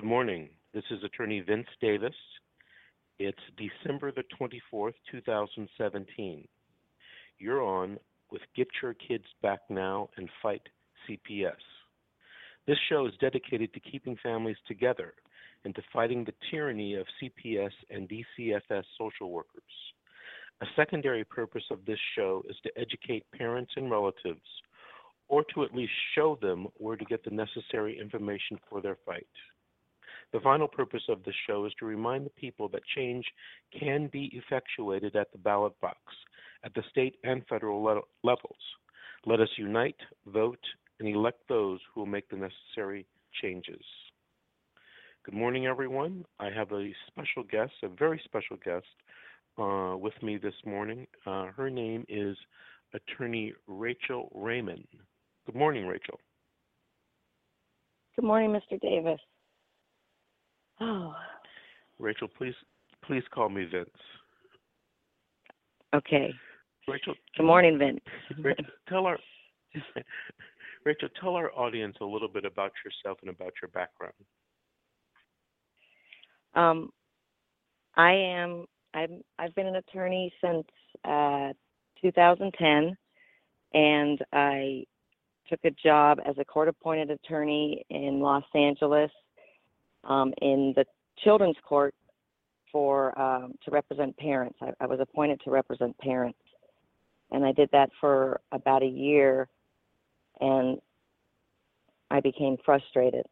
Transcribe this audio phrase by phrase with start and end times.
[0.00, 0.48] Good morning.
[0.72, 2.14] This is Attorney Vince Davis.
[3.18, 6.48] It's December the 24th, 2017.
[7.38, 7.98] You're on
[8.32, 10.62] with Get Your Kids Back Now and Fight
[11.06, 11.52] CPS.
[12.66, 15.12] This show is dedicated to keeping families together
[15.66, 19.62] and to fighting the tyranny of CPS and DCFS social workers.
[20.62, 24.40] A secondary purpose of this show is to educate parents and relatives,
[25.28, 29.26] or to at least show them where to get the necessary information for their fight.
[30.32, 33.24] The final purpose of this show is to remind the people that change
[33.78, 35.98] can be effectuated at the ballot box
[36.64, 38.58] at the state and federal le- levels.
[39.26, 40.64] Let us unite, vote,
[40.98, 43.06] and elect those who will make the necessary
[43.42, 43.82] changes.
[45.24, 46.24] Good morning, everyone.
[46.38, 48.86] I have a special guest, a very special guest,
[49.58, 51.06] uh, with me this morning.
[51.26, 52.36] Uh, her name is
[52.94, 54.86] Attorney Rachel Raymond.
[55.46, 56.18] Good morning, Rachel.
[58.16, 58.80] Good morning, Mr.
[58.80, 59.20] Davis.
[60.80, 61.14] Oh,
[61.98, 62.54] Rachel, please
[63.04, 63.88] please call me Vince.
[65.94, 66.32] okay.
[66.88, 68.00] Rachel, Good morning, Vince.
[68.38, 69.18] Rachel, tell our
[70.84, 74.14] Rachel, tell our audience a little bit about yourself and about your background.
[76.54, 76.90] Um,
[77.96, 78.66] I am.
[78.94, 79.22] I'm.
[79.38, 80.66] I've been an attorney since
[81.04, 81.52] uh,
[82.02, 82.96] 2010,
[83.74, 84.84] and I
[85.48, 89.10] took a job as a court-appointed attorney in Los Angeles,
[90.04, 90.84] um, in the
[91.22, 91.94] children's court
[92.72, 94.56] for um, to represent parents.
[94.60, 96.38] I, I was appointed to represent parents,
[97.30, 99.48] and I did that for about a year,
[100.40, 100.78] and
[102.10, 103.26] I became frustrated,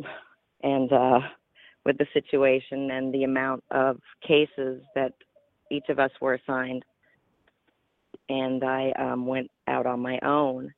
[0.62, 1.20] and uh,
[1.84, 5.12] with the situation and the amount of cases that
[5.70, 6.84] each of us were assigned.
[8.28, 10.72] And I um, went out on my own,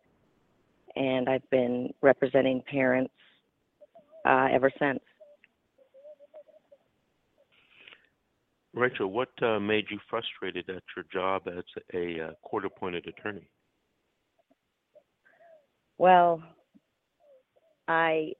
[0.96, 3.12] and I've been representing parents
[4.26, 5.00] uh, ever since.
[8.78, 13.48] Rachel, what uh, made you frustrated at your job as a uh, court-appointed attorney?
[15.98, 16.42] Well,
[17.88, 18.32] I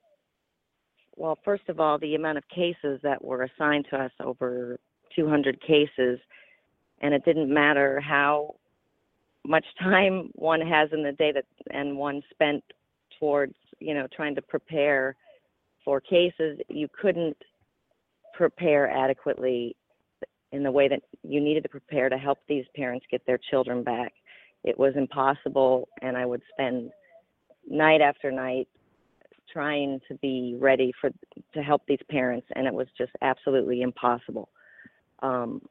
[1.17, 4.79] well, first of all, the amount of cases that were assigned to us over
[5.13, 6.17] 200 cases,
[7.01, 8.55] and it didn't matter how
[9.45, 12.63] much time one has in the day that and one spent
[13.19, 15.15] towards you know trying to prepare
[15.83, 17.37] for cases, you couldn't
[18.33, 19.75] prepare adequately
[20.51, 23.83] in the way that you needed to prepare to help these parents get their children
[23.83, 24.13] back.
[24.63, 26.91] It was impossible, and I would spend
[27.69, 28.67] night after night
[29.51, 31.11] trying to be ready for
[31.53, 34.49] to help these parents and it was just absolutely impossible.
[35.23, 35.61] Um,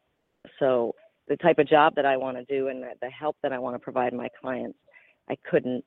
[0.59, 0.95] so
[1.29, 3.59] the type of job that i want to do and the, the help that i
[3.59, 4.79] want to provide my clients
[5.29, 5.85] i couldn't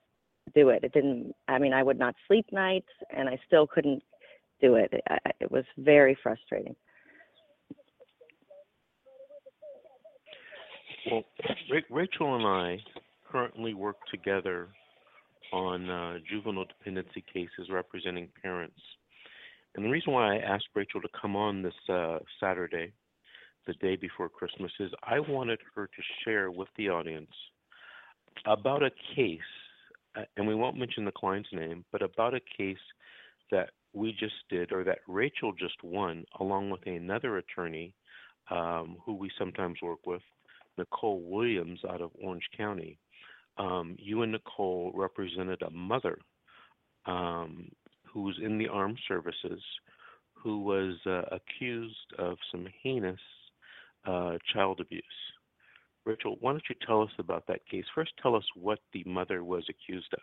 [0.55, 0.83] do it.
[0.83, 4.03] It didn't i mean i would not sleep nights and i still couldn't
[4.61, 4.89] do it.
[4.91, 5.03] It,
[5.39, 6.75] it was very frustrating
[11.09, 11.23] Well,
[11.89, 12.79] Rachel and I
[13.31, 14.67] currently work together
[15.51, 18.79] on uh, juvenile dependency cases representing parents.
[19.75, 22.91] And the reason why I asked Rachel to come on this uh, Saturday,
[23.65, 27.31] the day before Christmas, is I wanted her to share with the audience
[28.45, 29.39] about a case,
[30.15, 32.77] uh, and we won't mention the client's name, but about a case
[33.49, 37.93] that we just did or that Rachel just won, along with another attorney
[38.49, 40.21] um, who we sometimes work with,
[40.81, 42.99] Nicole Williams out of Orange County
[43.57, 46.17] um, you and Nicole represented a mother
[47.05, 47.69] um,
[48.05, 49.61] who was in the armed services
[50.33, 53.19] who was uh, accused of some heinous
[54.07, 55.03] uh, child abuse.
[56.05, 57.85] Rachel, why don't you tell us about that case?
[57.93, 60.19] First, tell us what the mother was accused of.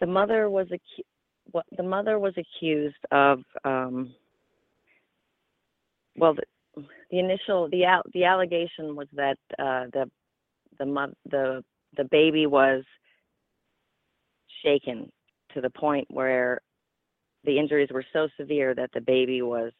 [0.00, 3.42] The mother was acu- the mother was accused of.
[3.64, 4.14] Um,
[6.16, 6.34] well,
[7.10, 10.10] the, initial the the allegation was that uh, the
[10.78, 11.64] the the
[11.96, 12.84] the baby was
[14.62, 15.10] shaken
[15.54, 16.60] to the point where
[17.44, 19.72] the injuries were so severe that the baby was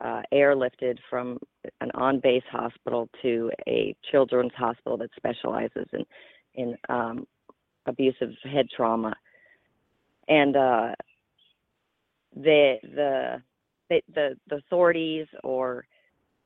[0.00, 1.38] uh, airlifted from
[1.80, 6.04] an on-base hospital to a children's hospital that specializes in
[6.54, 7.26] in um,
[7.86, 9.14] abusive head trauma,
[10.28, 10.94] and uh,
[12.34, 13.42] the the
[13.88, 15.84] the the authorities or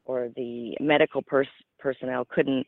[0.05, 1.47] or the medical pers-
[1.79, 2.67] personnel couldn't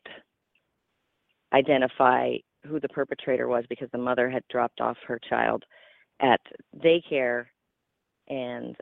[1.53, 2.35] identify
[2.65, 5.63] who the perpetrator was because the mother had dropped off her child
[6.19, 6.41] at
[6.77, 7.45] daycare.
[8.27, 8.75] And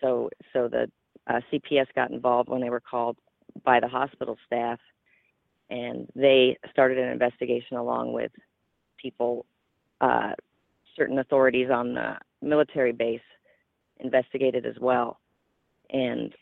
[0.00, 0.90] so so the
[1.26, 3.16] uh, CPS got involved when they were called
[3.64, 4.78] by the hospital staff
[5.70, 8.32] and they started an investigation along with
[8.98, 9.46] people
[10.00, 10.32] uh,
[10.96, 13.20] certain authorities on the military base
[14.00, 15.20] investigated as well,
[15.90, 16.34] and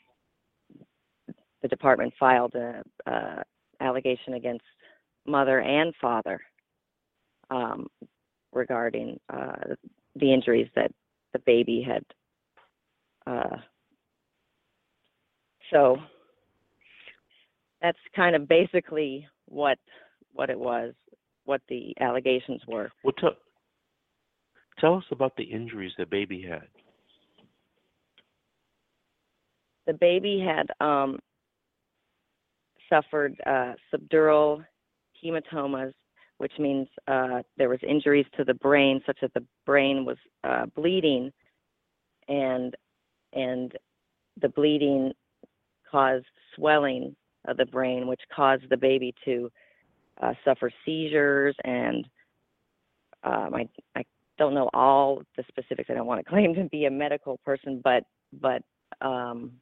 [1.63, 3.43] the department filed a, a
[3.81, 4.65] allegation against
[5.27, 6.41] mother and father
[7.51, 7.87] um,
[8.53, 9.75] regarding uh,
[10.17, 10.91] the injuries that
[11.33, 12.05] the baby had.
[13.27, 13.57] Uh,
[15.71, 15.97] so
[17.83, 19.79] that's kind of basically what
[20.33, 20.95] what it was,
[21.45, 22.91] what the allegations were.
[23.03, 23.35] Well, tell,
[24.79, 26.69] tell us about the injuries the baby had.
[29.87, 31.19] The baby had um,
[32.89, 34.65] suffered uh, subdural
[35.23, 35.93] hematomas,
[36.39, 40.67] which means uh, there was injuries to the brain, such that the brain was uh,
[40.75, 41.33] bleeding,
[42.29, 42.75] and
[43.33, 43.73] and
[44.41, 45.13] the bleeding
[45.91, 47.15] caused swelling
[47.47, 49.51] of the brain, which caused the baby to
[50.23, 51.57] uh, suffer seizures.
[51.65, 52.07] And
[53.25, 54.05] um, I I
[54.39, 55.91] don't know all the specifics.
[55.91, 58.05] I don't want to claim to be a medical person, but
[58.41, 58.63] but
[59.01, 59.53] um,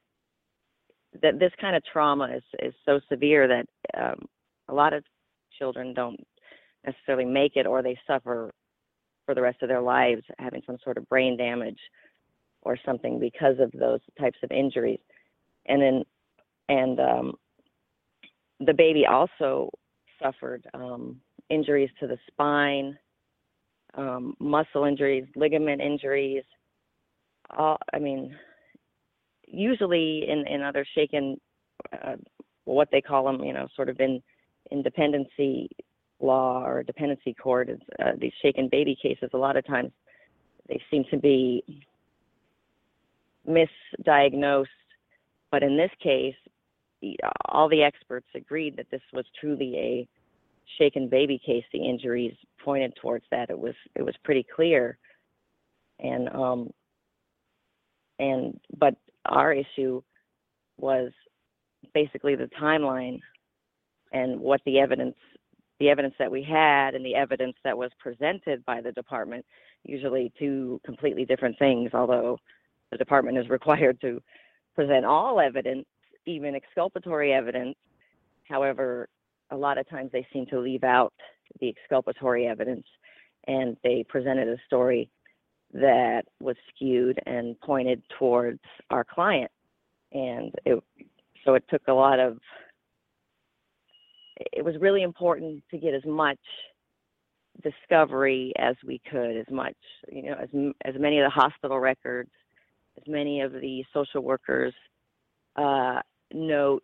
[1.23, 3.67] that this kind of trauma is is so severe that
[4.01, 4.27] um,
[4.69, 5.05] a lot of
[5.59, 6.21] children don't
[6.85, 8.53] necessarily make it, or they suffer
[9.25, 11.79] for the rest of their lives having some sort of brain damage
[12.63, 15.01] or something because of those types of injuries.
[15.67, 16.05] And then
[16.69, 17.35] and um,
[18.61, 19.71] the baby also
[20.23, 21.21] suffered um,
[21.51, 22.99] injuries to the spine,
[23.95, 26.45] um, muscle injuries, ligament injuries.
[27.57, 28.35] All, I mean,
[29.47, 31.41] usually in, in other shaken,
[31.93, 32.17] uh,
[32.65, 34.23] what they call them, you know, sort of in
[34.83, 35.69] dependency
[36.21, 37.69] law or dependency court,
[38.01, 39.91] uh, these shaken baby cases, a lot of times
[40.69, 41.63] they seem to be
[43.49, 44.67] misdiagnosed.
[45.51, 46.35] But in this case,
[47.49, 50.09] all the experts agreed that this was truly a
[50.79, 51.65] shaken baby case.
[51.73, 52.35] The injuries
[52.65, 53.51] pointed towards that.
[53.51, 54.99] It was it was pretty clear,
[56.01, 56.71] and um,
[58.19, 58.97] and but
[59.29, 60.03] our issue
[60.79, 61.11] was
[61.95, 63.21] basically the timeline
[64.13, 65.17] and what the evidence
[65.79, 69.45] the evidence that we had and the evidence that was presented by the department
[69.85, 72.39] usually two completely different things although
[72.91, 74.21] the department is required to
[74.75, 75.87] present all evidence
[76.27, 77.77] even exculpatory evidence.
[78.49, 79.09] However,
[79.51, 81.13] a lot of times they seem to leave out
[81.61, 82.85] the exculpatory evidence
[83.47, 85.09] and they presented a story
[85.81, 89.51] that was skewed and pointed towards our client.
[90.13, 90.83] And it,
[91.45, 92.39] so it took a lot of,
[94.39, 96.39] it was really important to get as much
[97.63, 99.77] discovery as we could, as much,
[100.11, 100.49] you know, as,
[100.85, 102.31] as many of the hospital records,
[102.97, 104.75] as many of the social workers
[105.57, 106.01] uh,
[106.33, 106.83] note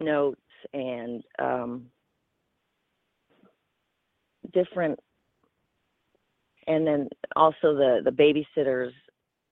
[0.00, 0.40] notes
[0.72, 1.86] and um,
[4.52, 4.98] different
[6.66, 8.92] and then also the the babysitters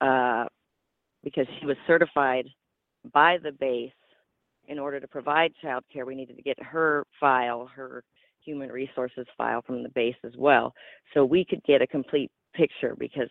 [0.00, 0.46] uh,
[1.22, 2.46] because she was certified
[3.12, 3.92] by the base
[4.68, 8.04] in order to provide child care we needed to get her file her
[8.44, 10.72] human resources file from the base as well
[11.14, 13.28] so we could get a complete picture because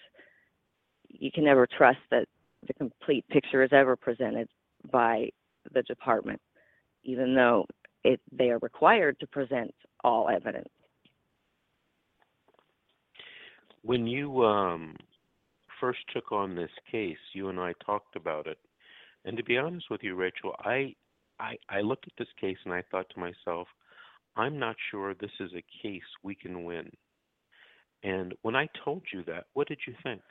[1.07, 2.25] you can never trust that
[2.67, 4.47] the complete picture is ever presented
[4.91, 5.29] by
[5.73, 6.39] the department,
[7.03, 7.65] even though
[8.03, 9.73] it, they are required to present
[10.03, 10.69] all evidence.
[13.83, 14.95] When you um,
[15.79, 18.57] first took on this case, you and I talked about it,
[19.25, 20.95] and to be honest with you, Rachel, I,
[21.39, 23.67] I, I looked at this case and I thought to myself,
[24.35, 26.89] I'm not sure this is a case we can win.
[28.03, 30.21] And when I told you that, what did you think?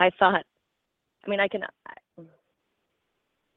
[0.00, 0.44] I thought,
[1.24, 1.62] I mean, I can,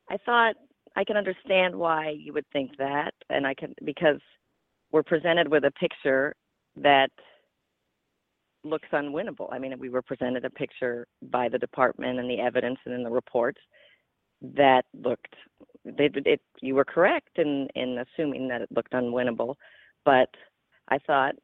[0.10, 0.56] I thought
[0.96, 4.20] I can understand why you would think that, and I can because
[4.92, 6.36] we're presented with a picture
[6.76, 7.12] that
[8.64, 9.48] looks unwinnable.
[9.52, 13.04] I mean, we were presented a picture by the department and the evidence and in
[13.04, 13.60] the reports
[14.42, 15.36] that looked.
[15.86, 19.56] It, it, you were correct in in assuming that it looked unwinnable,
[20.06, 20.30] but
[20.90, 21.36] I thought,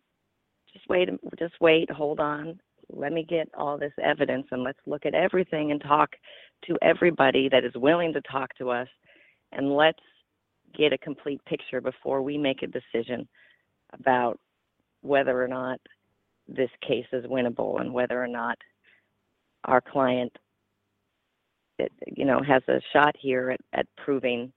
[0.73, 1.09] just wait,
[1.39, 2.59] just wait, hold on,
[2.89, 6.11] let me get all this evidence and let's look at everything and talk
[6.65, 8.87] to everybody that is willing to talk to us
[9.51, 9.99] and let's
[10.77, 13.27] get a complete picture before we make a decision
[13.93, 14.39] about
[15.01, 15.79] whether or not
[16.47, 18.57] this case is winnable and whether or not
[19.65, 20.31] our client
[22.07, 24.51] you know has a shot here at, at proving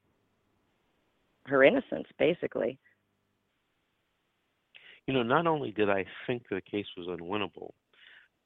[1.46, 2.78] her innocence basically.
[5.06, 7.72] You know not only did i think the case was unwinnable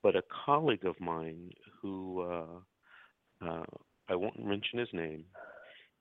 [0.03, 3.65] but a colleague of mine who uh, uh,
[4.09, 5.25] I won't mention his name,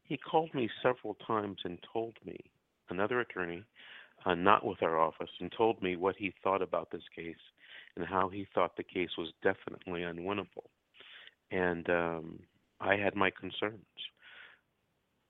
[0.04, 2.38] he called me several times and told me,
[2.90, 3.64] another attorney,
[4.26, 7.36] uh, not with our office, and told me what he thought about this case
[7.96, 10.70] and how he thought the case was definitely unwinnable.
[11.52, 12.40] And um,
[12.80, 13.86] I had my concerns.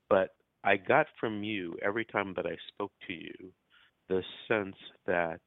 [0.08, 0.30] But
[0.62, 3.52] I got from you every time that I spoke to you
[4.08, 5.40] the sense that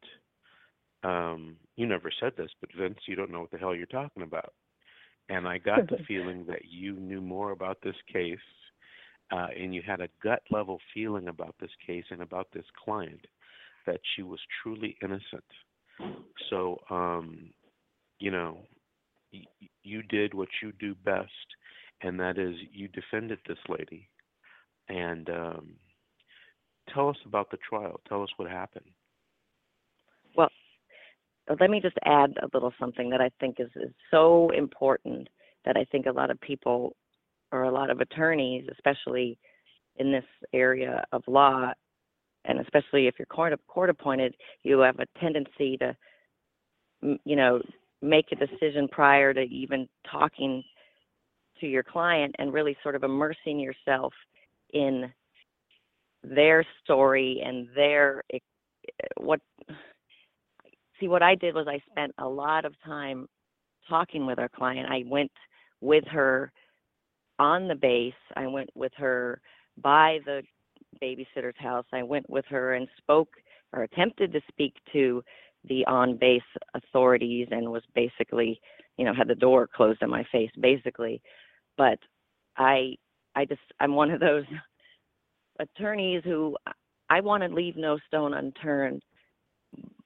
[1.04, 4.24] um, you never said this, but Vince, you don't know what the hell you're talking
[4.24, 4.54] about.
[5.30, 8.39] And I got the feeling that you knew more about this case
[9.32, 13.25] uh, and you had a gut level feeling about this case and about this client
[13.88, 15.44] that she was truly innocent.
[16.50, 17.50] So, um,
[18.20, 18.60] you know,
[19.34, 19.46] y-
[19.84, 21.32] you did what you do best,
[22.01, 24.08] and that is you defended this lady.
[24.89, 25.75] And um,
[26.94, 28.00] tell us about the trial.
[28.08, 28.86] Tell us what happened.
[30.36, 30.50] Well,
[31.60, 35.27] let me just add a little something that I think is, is so important
[35.65, 36.96] that I think a lot of people
[37.51, 39.38] or a lot of attorneys, especially
[39.98, 41.72] in this area of law,
[42.48, 45.96] and especially if you're court, court appointed, you have a tendency to,
[47.01, 47.62] you know,
[48.01, 50.63] make a decision prior to even talking
[51.60, 54.13] to your client and really sort of immersing yourself
[54.74, 55.12] in
[56.24, 58.39] their story and their eh,
[59.20, 59.39] what
[61.00, 63.27] see what I did was I spent a lot of time
[63.89, 64.89] talking with our client.
[64.89, 65.32] I went
[65.82, 66.51] with her
[67.39, 68.13] on the base.
[68.36, 69.39] I went with her
[69.82, 70.42] by the
[71.01, 71.86] babysitter's house.
[71.94, 73.30] I went with her and spoke
[73.74, 75.24] or attempted to speak to
[75.66, 76.42] the on base
[76.74, 78.60] authorities and was basically,
[78.98, 81.22] you know, had the door closed in my face basically.
[81.77, 82.00] But
[82.58, 82.96] I
[83.36, 84.46] I just I'm one of those
[85.60, 86.56] attorneys who
[87.10, 89.04] I want to leave no stone unturned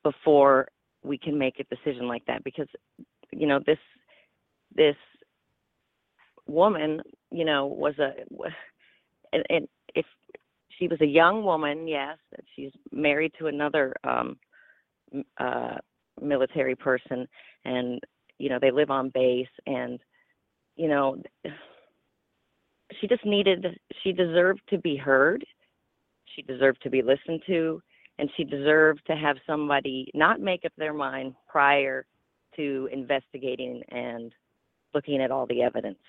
[0.04, 0.68] before
[1.04, 2.68] we can make a decision like that because
[3.32, 3.78] you know this
[4.76, 4.96] this
[6.48, 8.12] woman you know was a
[9.34, 9.68] and, and
[10.82, 12.18] she was a young woman yes
[12.56, 14.36] she's married to another um
[15.38, 15.76] uh
[16.22, 17.28] military person
[17.66, 18.00] and
[18.40, 20.00] you know they live on base and
[20.76, 21.22] you know
[23.00, 23.66] she just needed
[24.04, 25.46] she deserved to be heard.
[26.36, 27.82] She deserved to be listened to
[28.20, 32.06] and she deserved to have somebody not make up their mind prior
[32.56, 34.32] to investigating and
[34.94, 36.00] looking at all the evidence.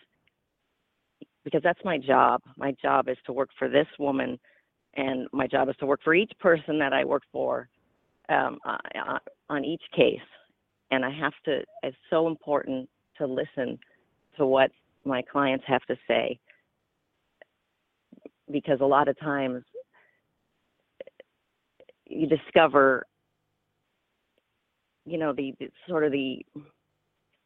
[1.44, 2.40] Because that's my job.
[2.56, 4.38] My job is to work for this woman
[4.94, 7.68] and my job is to work for each person that i work for
[8.28, 8.58] um,
[9.48, 10.20] on each case.
[10.90, 13.78] And i have to it's so important to listen
[14.36, 14.70] to what
[15.04, 16.38] my clients have to say.
[18.50, 19.62] Because a lot of times
[22.06, 23.06] you discover
[25.04, 26.44] you know the, the sort of the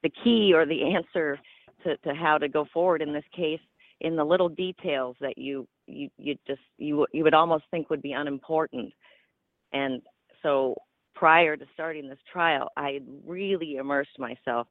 [0.03, 1.39] the key or the answer
[1.85, 3.61] to, to how to go forward in this case
[4.01, 8.03] in the little details that you you you just you you would almost think would
[8.03, 8.93] be unimportant.
[9.73, 10.03] And
[10.43, 10.77] so
[11.17, 14.69] prior to starting this trial i really immersed myself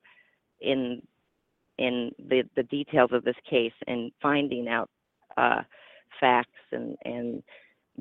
[0.61, 1.01] in
[1.77, 4.89] in the the details of this case and finding out
[5.37, 5.61] uh
[6.19, 7.43] facts and and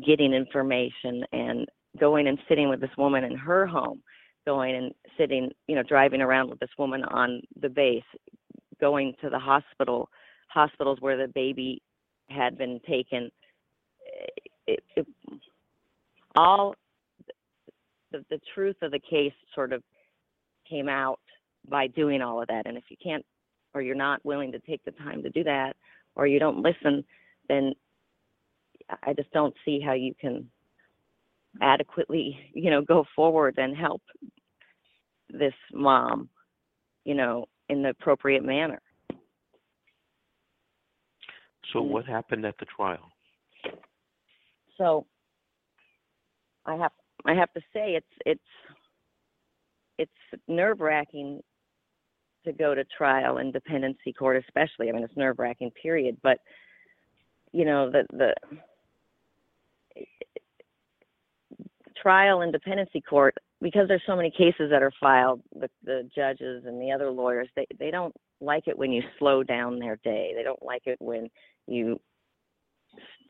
[0.07, 1.67] getting information and
[1.99, 4.03] going and sitting with this woman in her home
[4.47, 8.03] going and sitting you know driving around with this woman on the base
[8.79, 10.09] going to the hospital
[10.49, 11.81] hospitals where the baby
[12.29, 13.31] had been taken
[14.67, 15.07] it, it,
[16.37, 16.75] all
[18.13, 19.83] the, the truth of the case sort of
[20.69, 21.21] came out
[21.69, 23.25] by doing all of that and if you can't
[23.75, 25.75] or you're not willing to take the time to do that
[26.15, 27.05] or you don't listen
[27.49, 27.73] then
[29.03, 30.49] I just don't see how you can
[31.61, 34.03] adequately, you know, go forward and help
[35.31, 36.29] this mom,
[37.05, 38.81] you know, in the appropriate manner.
[41.73, 41.93] So mm-hmm.
[41.93, 43.11] what happened at the trial?
[44.77, 45.07] So
[46.67, 46.93] I have
[47.25, 48.41] I have to say it's it's
[49.99, 51.41] it's nerve wracking
[52.45, 54.89] to go to trial in dependency court especially.
[54.89, 56.17] I mean it's nerve wracking period.
[56.23, 56.39] But
[57.53, 58.35] you know, the the
[62.01, 66.65] trial in dependency court because there's so many cases that are filed the the judges
[66.67, 70.33] and the other lawyers they they don't like it when you slow down their day.
[70.37, 71.31] They don't like it when
[71.67, 71.99] you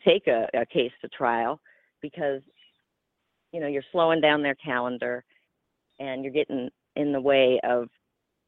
[0.04, 1.60] take a, a case to trial
[2.02, 2.42] because
[3.52, 5.24] you know you're slowing down their calendar
[6.00, 7.88] and you're getting in the way of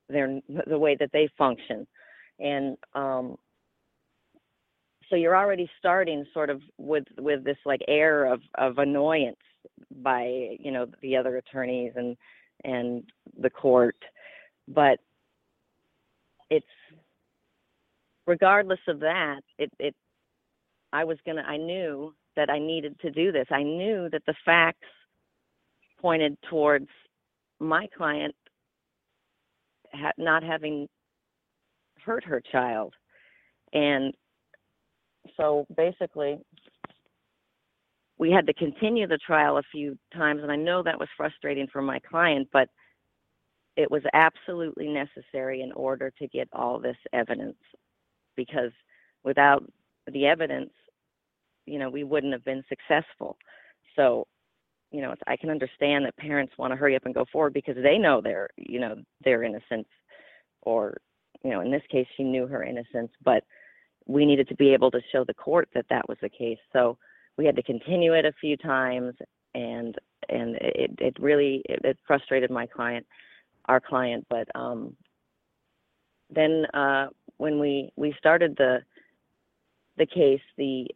[0.09, 1.87] their the way that they function.
[2.41, 3.37] And um
[5.09, 9.37] so you're already starting sort of with with this like air of of annoyance
[10.03, 12.17] by you know the other attorneys and
[12.65, 13.05] and
[13.41, 13.97] the court
[14.69, 14.99] but
[16.51, 16.67] it's
[18.27, 19.95] regardless of that it it
[20.93, 24.23] i was going to i knew that i needed to do this i knew that
[24.27, 24.87] the facts
[26.01, 26.89] pointed towards
[27.61, 28.35] my client
[29.93, 30.89] ha- not having
[32.05, 32.95] hurt her child.
[33.73, 34.15] And
[35.37, 36.39] so basically,
[38.19, 41.67] we had to continue the trial a few times, and I know that was frustrating
[41.71, 42.69] for my client, but
[43.77, 47.59] it was absolutely necessary in order to get all this evidence
[48.35, 48.73] because
[49.23, 49.63] without
[50.11, 50.71] the evidence,
[51.67, 53.37] you know, we wouldn't have been successful.
[53.97, 54.27] So,
[54.93, 57.77] you know, I can understand that parents want to hurry up and go forward because
[57.83, 59.89] they know their, you know, their innocence,
[60.63, 60.97] or,
[61.45, 63.45] you know, in this case, she knew her innocence, but
[64.07, 66.59] we needed to be able to show the court that that was the case.
[66.73, 66.97] So
[67.37, 69.15] we had to continue it a few times,
[69.55, 69.95] and
[70.29, 73.07] and it it really it, it frustrated my client,
[73.67, 74.97] our client, but um,
[76.31, 78.79] then uh, when we we started the
[79.99, 80.87] the case, the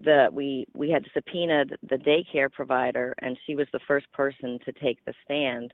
[0.00, 4.72] the we we had subpoenaed the daycare provider, and she was the first person to
[4.72, 5.72] take the stand,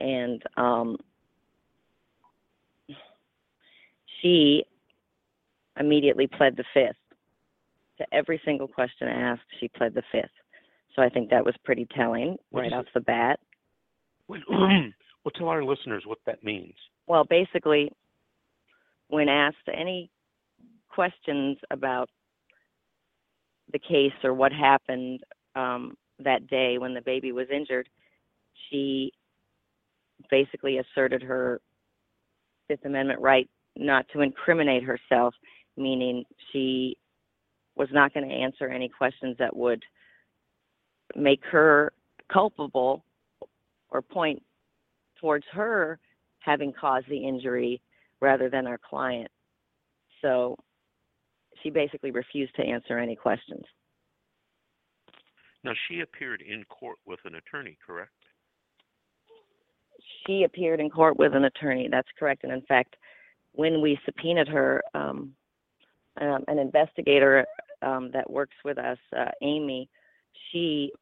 [0.00, 0.96] and um,
[4.20, 4.64] she
[5.78, 6.96] immediately pled the fifth
[7.98, 9.42] to every single question asked.
[9.60, 10.30] She pled the fifth,
[10.94, 13.40] so I think that was pretty telling What right off the bat.
[15.24, 16.72] Well, tell our listeners what that means.
[17.06, 17.92] Well, basically,
[19.08, 20.10] when asked any
[20.88, 22.08] questions about
[23.72, 25.20] the case or what happened
[25.54, 27.88] um, that day when the baby was injured,
[28.70, 29.12] she
[30.30, 31.60] basically asserted her
[32.66, 35.34] Fifth Amendment right not to incriminate herself,
[35.78, 36.96] meaning she
[37.76, 39.82] was not going to answer any questions that would
[41.16, 41.92] make her
[42.30, 43.04] culpable
[43.90, 44.42] or point
[45.20, 45.98] towards her
[46.40, 47.80] having caused the injury
[48.20, 49.30] rather than our client.
[50.22, 50.56] So
[51.62, 53.64] she basically refused to answer any questions.
[55.64, 58.12] Now, she appeared in court with an attorney, correct?
[60.26, 61.88] She appeared in court with an attorney.
[61.90, 62.44] That's correct.
[62.44, 62.96] And in fact,
[63.52, 65.32] when we subpoenaed her, um,
[66.20, 67.46] um, an investigator
[67.82, 69.88] um, that works with us, uh, Amy,
[70.50, 70.92] she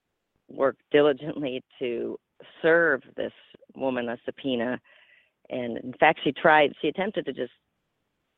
[0.48, 2.18] worked diligently to
[2.62, 3.32] serve this
[3.74, 4.78] woman a subpoena.
[5.50, 7.52] And in fact, she tried, she attempted to just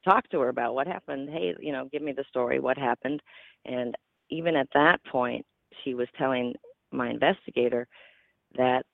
[0.05, 1.29] talk to her about what happened.
[1.31, 3.21] Hey, you know, give me the story, what happened.
[3.65, 3.95] And
[4.31, 5.45] even at that point,
[5.83, 6.55] she was telling
[6.93, 7.87] my investigator
[8.57, 8.85] that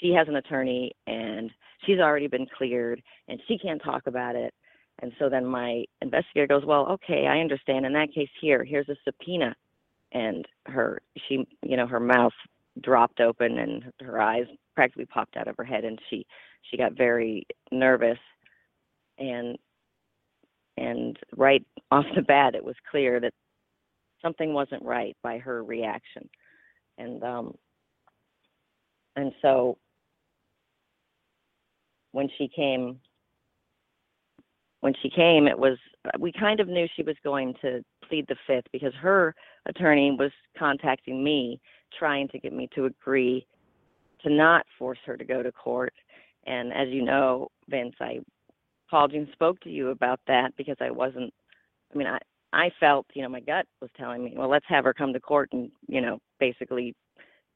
[0.00, 1.50] she has an attorney and
[1.84, 4.52] she's already been cleared and she can't talk about it.
[5.00, 7.84] And so then my investigator goes, Well, okay, I understand.
[7.86, 9.54] In that case, here, here's a subpoena.
[10.12, 12.32] And her, she, you know, her mouth
[12.80, 16.26] dropped open and her eyes practically popped out of her head and she,
[16.70, 18.18] she got very nervous.
[19.18, 19.58] And,
[20.76, 23.32] and right off the bat, it was clear that
[24.22, 26.28] something wasn't right by her reaction.
[26.98, 27.54] And, um,
[29.16, 29.76] and so
[32.12, 33.00] when she came
[34.84, 35.78] when she came it was
[36.18, 40.30] we kind of knew she was going to plead the fifth because her attorney was
[40.58, 41.58] contacting me
[41.98, 43.46] trying to get me to agree
[44.22, 45.94] to not force her to go to court
[46.46, 48.18] and as you know vince i
[48.90, 51.32] called you and spoke to you about that because i wasn't
[51.94, 52.18] i mean i
[52.52, 55.20] i felt you know my gut was telling me well let's have her come to
[55.20, 56.94] court and you know basically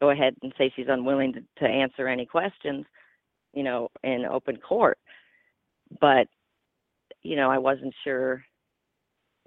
[0.01, 2.87] go ahead and say she's unwilling to, to answer any questions
[3.55, 4.99] you know, in open court.
[6.01, 6.29] But,
[7.23, 8.45] you know, I wasn't sure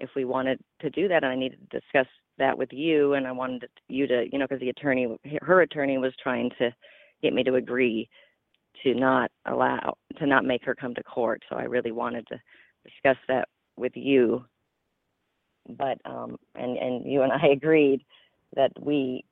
[0.00, 2.06] if we wanted to do that, and I needed to discuss
[2.38, 5.98] that with you, and I wanted you to, you know, because the attorney, her attorney,
[5.98, 6.74] was trying to
[7.22, 8.08] get me to agree
[8.82, 11.42] to not allow, to not make her come to court.
[11.48, 12.40] So I really wanted to
[12.84, 14.44] discuss that with you.
[15.68, 18.02] But, um, and and you and I agreed
[18.56, 19.24] that we,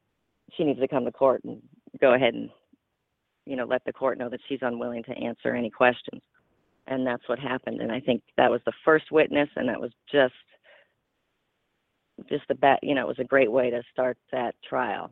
[0.57, 1.61] she needs to come to court and
[2.01, 2.51] go ahead and
[3.47, 6.23] you know, let the court know that she's unwilling to answer any questions.
[6.91, 7.81] And that's what happened.
[7.81, 10.35] And I think that was the first witness, and that was just,
[12.29, 12.81] just the bet.
[12.83, 15.11] You know, it was a great way to start that trial,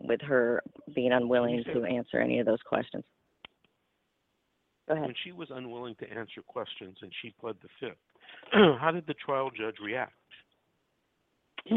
[0.00, 0.62] with her
[0.94, 3.04] being unwilling to answer any of those questions.
[4.88, 5.06] Go ahead.
[5.06, 7.96] When she was unwilling to answer questions and she pled the fifth,
[8.80, 10.12] how did the trial judge react?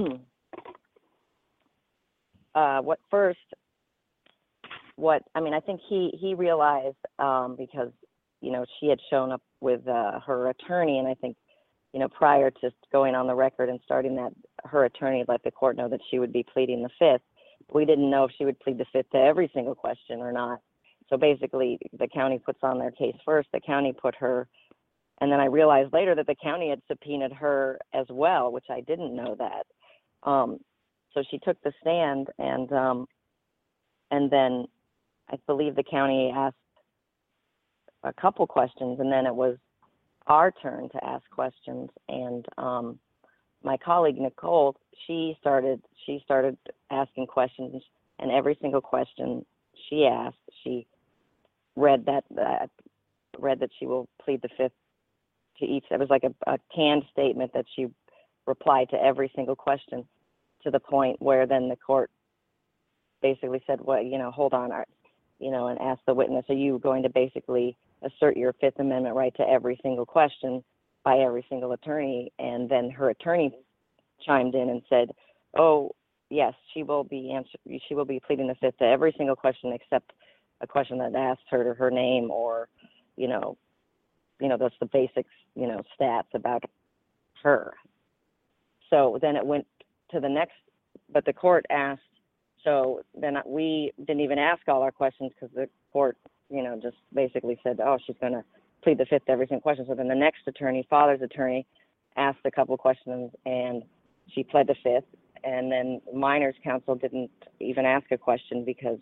[2.56, 3.40] uh, what first?
[4.96, 7.92] What I mean, I think he he realized um, because
[8.41, 11.38] you know she had shown up with uh, her attorney, and I think
[11.93, 14.32] you know prior to going on the record and starting that,
[14.65, 17.26] her attorney let the court know that she would be pleading the fifth.
[17.73, 20.60] We didn't know if she would plead the fifth to every single question or not.
[21.10, 23.50] So basically, the county puts on their case first.
[23.54, 24.47] The county put her,
[25.21, 28.82] and then I realized later that the county had subpoenaed her as well, which I
[28.82, 30.30] didn't know that.
[30.30, 30.60] Um,
[31.17, 33.08] so she took the stand and um
[34.12, 34.65] and then
[35.30, 36.56] I believe the county asked
[38.04, 39.58] a couple questions and then it was
[40.28, 41.90] our turn to ask questions.
[42.10, 43.00] And um
[43.64, 46.58] my colleague Nicole she started she started
[46.92, 47.82] asking questions
[48.20, 49.46] and every single question
[49.90, 50.86] she asked she
[51.76, 52.70] read that that
[53.40, 54.72] read that she will plead the fifth
[55.60, 55.86] to each.
[55.90, 57.88] It was like a, a canned statement that she
[58.46, 60.06] replied to every single question
[60.64, 62.10] to the point where then the court
[63.22, 64.72] basically said well you know hold on
[65.40, 69.16] you know and asked the witness are you going to basically assert your fifth amendment
[69.16, 70.64] right to every single question
[71.04, 72.32] by every single attorney.
[72.40, 73.52] And then her attorney
[74.26, 75.12] chimed in and said
[75.58, 75.92] oh
[76.30, 77.58] yes she will be answer
[77.88, 80.12] she will be pleading the fifth to every single question except
[80.62, 82.68] a question that asks her her name or
[83.16, 83.58] you know
[84.42, 86.64] you know that's the basics you know stats about
[87.44, 87.74] her.
[88.90, 89.68] So then it went
[90.12, 90.56] to the next
[91.12, 92.02] but the court asked
[92.64, 96.18] so then we didn't even ask all our questions because the court
[96.50, 98.44] you know just basically said oh she's going to
[98.84, 99.86] plead the fifth every single question.
[99.88, 101.66] So then the next attorney father's attorney
[102.16, 103.84] asked a couple questions and
[104.34, 105.08] she pled the fifth.
[105.44, 107.30] And then minors counsel didn't
[107.60, 108.98] even ask a question because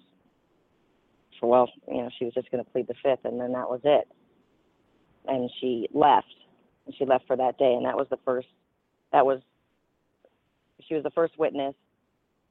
[1.40, 3.70] for well you know she was just going to plead the fifth and then that
[3.70, 4.08] was it.
[5.28, 6.28] And she left.
[6.98, 7.74] She left for that day.
[7.74, 8.48] And that was the first
[9.12, 9.42] that was
[10.88, 11.74] she was the first witness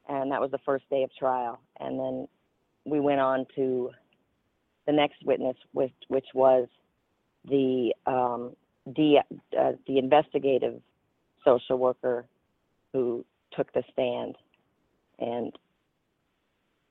[0.07, 1.59] and that was the first day of trial.
[1.79, 2.27] And then
[2.85, 3.91] we went on to
[4.85, 6.67] the next witness which which was
[7.49, 9.17] the um the
[9.59, 10.81] uh, the investigative
[11.43, 12.25] social worker
[12.93, 14.35] who took the stand.
[15.19, 15.53] And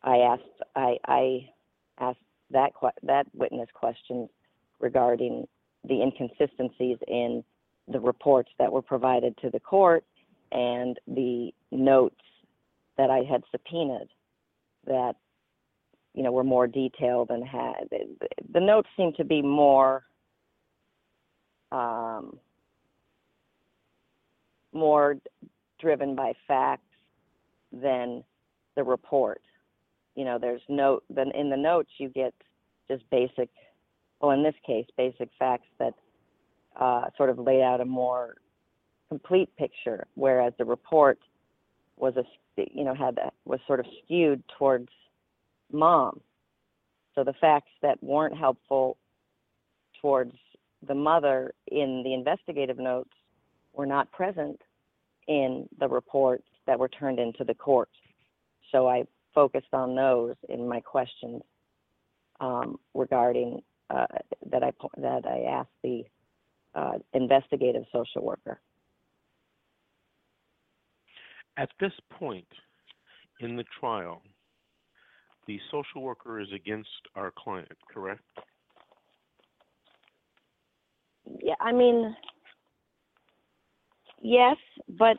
[0.03, 0.43] I asked
[0.75, 1.49] I I
[1.99, 2.19] asked
[2.51, 4.29] that that witness questions
[4.81, 5.47] regarding
[5.85, 7.45] the inconsistencies in
[7.89, 10.05] the reports that were provided to the court
[10.53, 12.21] and the notes
[12.97, 14.09] that I had subpoenaed
[14.87, 15.17] that
[16.15, 17.89] you know were more detailed and had
[18.53, 20.05] the notes seemed to be more
[21.73, 22.39] um,
[24.73, 25.17] more
[25.81, 26.83] driven by facts
[27.73, 28.23] than
[28.77, 29.43] the report.
[30.15, 32.33] You know, there's no then in the notes you get
[32.89, 33.49] just basic
[34.21, 35.95] well in this case basic facts that
[36.81, 38.37] uh, sort of laid out a more
[39.09, 41.19] complete picture, whereas the report
[41.97, 42.25] was a
[42.57, 44.89] you know had was sort of skewed towards
[45.73, 46.21] mom.
[47.15, 48.97] So the facts that weren't helpful
[50.01, 50.35] towards
[50.87, 53.11] the mother in the investigative notes
[53.73, 54.61] were not present
[55.27, 57.89] in the reports that were turned into the court.
[58.73, 61.43] So I focused on those in my questions
[62.41, 64.07] um, regarding uh,
[64.51, 66.05] that I that I asked the
[66.75, 68.61] uh, investigative social worker.
[71.57, 72.49] At this point
[73.41, 74.23] in the trial,
[75.47, 78.23] the social worker is against our client, correct?
[81.43, 82.15] Yeah, I mean,
[84.21, 84.57] yes,
[84.89, 85.17] but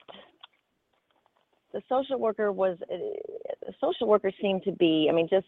[1.74, 5.08] the social worker was the social worker seemed to be.
[5.10, 5.48] I mean, just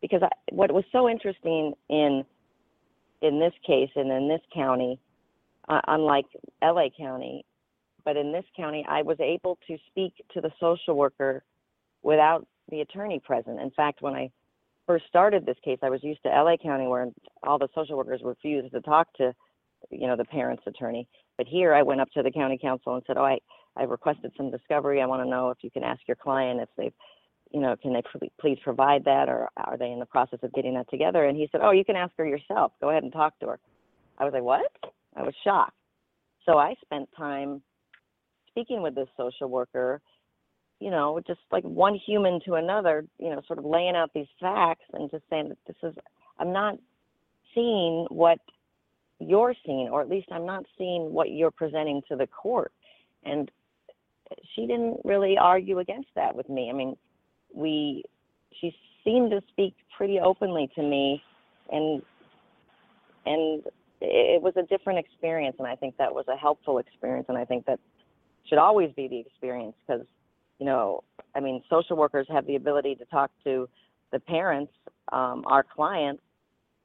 [0.00, 2.24] because I, what was so interesting in
[3.22, 5.00] in this case and in this county,
[5.68, 6.26] uh, unlike
[6.62, 7.44] LA County,
[8.04, 11.42] but in this county, I was able to speak to the social worker
[12.02, 13.60] without the attorney present.
[13.60, 14.30] In fact, when I
[14.86, 17.08] first started this case, I was used to LA County where
[17.42, 19.34] all the social workers refused to talk to,
[19.90, 21.08] you know, the parent's attorney.
[21.36, 23.38] But here I went up to the county counsel and said, "Oh, I
[23.76, 25.02] I've requested some discovery.
[25.02, 26.94] I want to know if you can ask your client if they've,
[27.50, 28.02] you know, can they
[28.40, 31.48] please provide that or are they in the process of getting that together?" And he
[31.50, 32.72] said, "Oh, you can ask her yourself.
[32.80, 33.58] Go ahead and talk to her."
[34.18, 34.70] I was like, "What?"
[35.16, 35.76] I was shocked.
[36.46, 37.62] So I spent time
[38.48, 40.00] speaking with this social worker,
[40.84, 44.26] you know, just like one human to another, you know, sort of laying out these
[44.38, 45.96] facts and just saying that this is,
[46.38, 46.76] I'm not
[47.54, 48.38] seeing what
[49.18, 52.70] you're seeing, or at least I'm not seeing what you're presenting to the court.
[53.24, 53.50] And
[54.54, 56.68] she didn't really argue against that with me.
[56.68, 56.98] I mean,
[57.54, 58.04] we,
[58.60, 61.22] she seemed to speak pretty openly to me
[61.72, 62.02] and,
[63.24, 63.62] and
[64.02, 65.56] it was a different experience.
[65.58, 67.24] And I think that was a helpful experience.
[67.30, 67.80] And I think that
[68.46, 70.04] should always be the experience because
[70.58, 71.02] you know
[71.34, 73.68] i mean social workers have the ability to talk to
[74.12, 74.72] the parents
[75.12, 76.22] um, our clients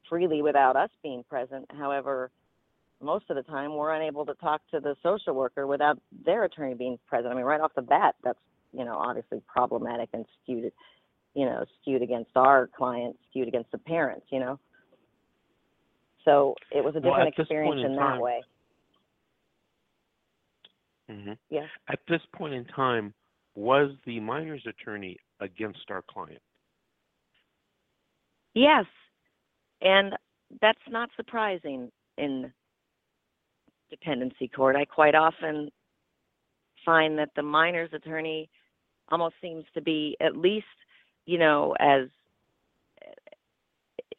[0.10, 2.32] freely without us being present however
[3.02, 6.74] most of the time we're unable to talk to the social worker without their attorney
[6.74, 8.40] being present i mean right off the bat that's
[8.74, 10.72] you know obviously problematic and skewed
[11.36, 14.60] you know skewed against our clients skewed against the parents you know
[16.26, 18.42] so it was a different well, experience in, in that way
[21.10, 21.34] Mm-hmm.
[21.50, 21.66] Yeah.
[21.90, 23.14] At this point in time,
[23.60, 26.42] Was the minor's attorney against our client?
[28.54, 28.86] Yes,
[29.82, 30.14] and
[30.62, 32.54] that's not surprising in
[33.90, 34.78] dependency court.
[34.78, 35.70] I quite often
[36.86, 38.50] find that the minor's attorney
[39.10, 40.66] almost seems to be at least,
[41.26, 42.08] you know, as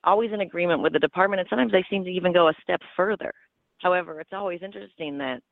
[0.04, 2.82] always in agreement with the department, and sometimes they seem to even go a step
[2.94, 3.32] further.
[3.78, 5.42] However, it's always interesting that,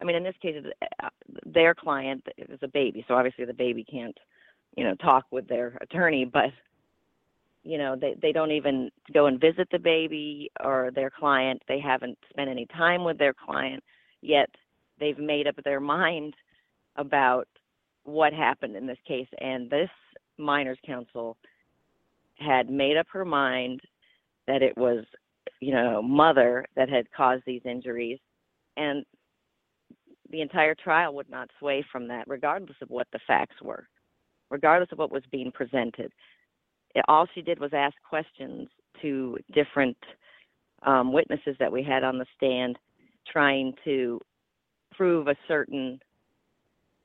[0.00, 0.62] I mean, in this case,
[1.02, 1.08] uh,
[1.44, 4.16] their client is a baby, so obviously the baby can't,
[4.76, 6.50] you know, talk with their attorney, but
[7.62, 11.60] you know they they don't even go and visit the baby or their client.
[11.66, 13.82] They haven't spent any time with their client
[14.22, 14.48] yet.
[15.00, 16.34] They've made up their mind
[16.96, 17.48] about
[18.04, 19.90] what happened in this case and this
[20.38, 21.36] minors counsel
[22.38, 23.80] had made up her mind
[24.46, 25.04] that it was
[25.60, 28.18] you know mother that had caused these injuries
[28.76, 29.04] and
[30.30, 33.86] the entire trial would not sway from that regardless of what the facts were
[34.50, 36.12] regardless of what was being presented
[37.08, 38.68] all she did was ask questions
[39.02, 39.96] to different
[40.84, 42.78] um, witnesses that we had on the stand,
[43.30, 44.20] trying to
[44.92, 45.98] prove a certain,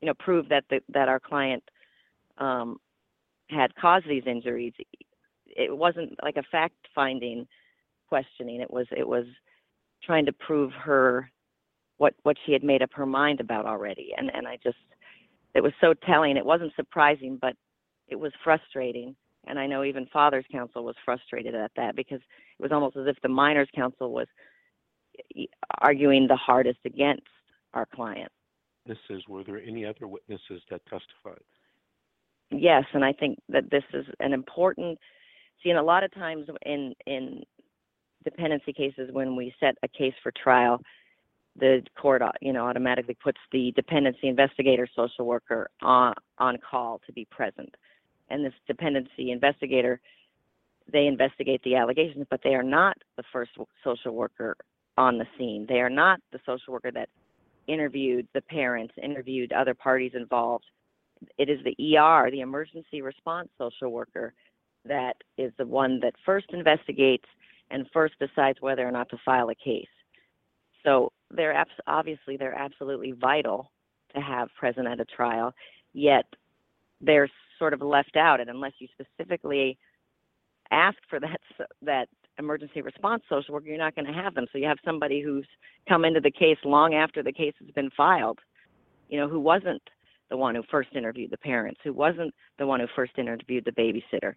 [0.00, 1.62] you know, prove that the, that our client
[2.38, 2.78] um,
[3.50, 4.72] had caused these injuries.
[5.46, 7.46] It wasn't like a fact-finding
[8.08, 8.60] questioning.
[8.60, 9.26] It was it was
[10.02, 11.30] trying to prove her
[12.02, 14.08] what what she had made up her mind about already.
[14.16, 14.76] And and I just
[15.54, 16.36] it was so telling.
[16.36, 17.54] It wasn't surprising, but
[18.08, 19.14] it was frustrating
[19.46, 23.06] and I know even Father's Counsel was frustrated at that because it was almost as
[23.06, 24.26] if the Minors Counsel was
[25.80, 27.26] arguing the hardest against
[27.74, 28.30] our client.
[28.86, 31.42] Witnesses, were there any other witnesses that testified?
[32.50, 34.98] Yes, and I think that this is an important.
[35.62, 37.42] See, and a lot of times in in
[38.24, 40.80] dependency cases, when we set a case for trial,
[41.58, 47.12] the court, you know, automatically puts the dependency investigator, social worker on on call to
[47.12, 47.74] be present
[48.32, 50.00] and this dependency investigator,
[50.90, 53.52] they investigate the allegations, but they are not the first
[53.84, 54.56] social worker
[54.96, 55.66] on the scene.
[55.68, 57.08] They are not the social worker that
[57.68, 60.64] interviewed the parents, interviewed other parties involved.
[61.38, 64.32] It is the ER, the emergency response social worker,
[64.84, 67.26] that is the one that first investigates
[67.70, 69.86] and first decides whether or not to file a case.
[70.84, 73.70] So they're abs- obviously they're absolutely vital
[74.14, 75.52] to have present at a trial.
[75.92, 76.26] Yet
[77.00, 78.40] they're sort of left out.
[78.40, 79.78] And unless you specifically
[80.70, 81.40] ask for that
[81.82, 84.46] that emergency response social worker, you're not going to have them.
[84.52, 85.46] So you have somebody who's
[85.88, 88.38] come into the case long after the case has been filed,
[89.08, 89.82] you know, who wasn't
[90.30, 93.72] the one who first interviewed the parents, who wasn't the one who first interviewed the
[93.72, 94.34] babysitter.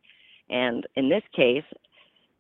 [0.49, 1.63] And in this case,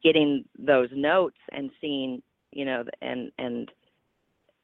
[0.03, 3.71] getting those notes and seeing, you know, and and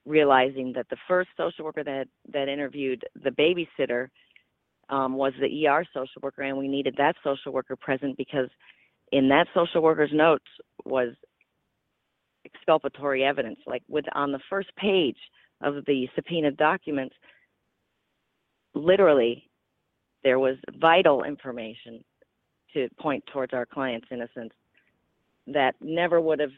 [0.05, 4.07] realizing that the first social worker that that interviewed the babysitter
[4.89, 8.49] um, was the ER social worker, and we needed that social worker present because
[9.11, 10.45] in that social worker's notes
[10.85, 11.09] was
[12.45, 13.59] exculpatory evidence.
[13.65, 15.17] Like with on the first page
[15.61, 17.15] of the subpoenaed documents,
[18.73, 19.49] literally
[20.23, 22.03] there was vital information
[22.73, 24.53] to point towards our client's innocence
[25.47, 26.51] that never would have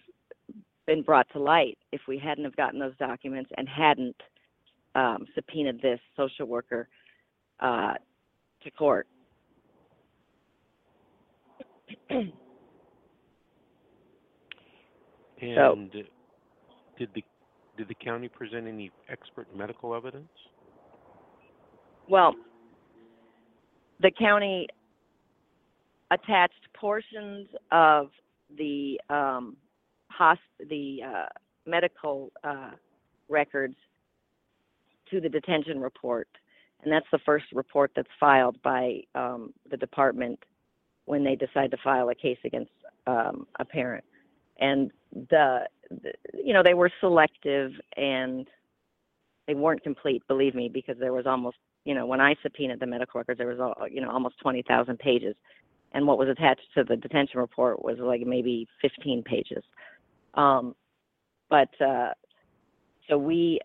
[0.85, 4.15] been brought to light if we hadn't have gotten those documents and hadn't
[4.95, 6.87] um, subpoenaed this social worker
[7.59, 7.93] uh,
[8.63, 9.07] to court.
[12.09, 12.31] and
[15.55, 15.77] So-
[16.97, 17.23] did the
[17.75, 20.29] did the county present any expert medical evidence?
[22.07, 22.35] Well,
[23.99, 24.67] the county
[26.11, 28.09] attached portions of
[28.57, 29.57] the um,
[30.19, 31.25] hosp- the uh,
[31.65, 32.71] medical uh,
[33.29, 33.75] records
[35.09, 36.27] to the detention report
[36.83, 40.39] and that's the first report that's filed by um, the department
[41.05, 42.71] when they decide to file a case against
[43.07, 44.03] um, a parent.
[44.59, 44.91] And
[45.29, 48.47] the, the, you know, they were selective and
[49.47, 52.85] they weren't complete, believe me, because there was almost, you know, when I subpoenaed the
[52.85, 55.35] medical records, there was, you know, almost 20,000 pages.
[55.93, 59.63] And what was attached to the detention report was like maybe 15 pages.
[60.33, 60.75] Um,
[61.49, 62.13] but uh,
[63.09, 63.59] so we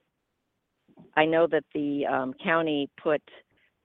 [1.16, 3.22] I know that the um, county put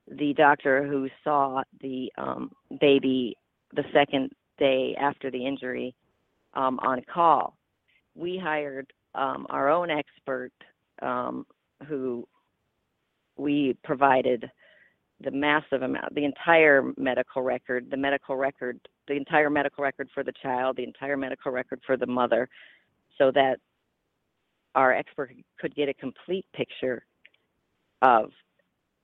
[0.07, 3.37] the doctor who saw the um, baby
[3.73, 5.95] the second day after the injury
[6.53, 7.57] um, on call.
[8.15, 10.51] We hired um, our own expert
[11.01, 11.45] um,
[11.87, 12.27] who
[13.37, 14.49] we provided
[15.23, 20.23] the massive amount, the entire medical record, the medical record, the entire medical record for
[20.23, 22.49] the child, the entire medical record for the mother,
[23.17, 23.57] so that
[24.75, 27.05] our expert could get a complete picture
[28.01, 28.31] of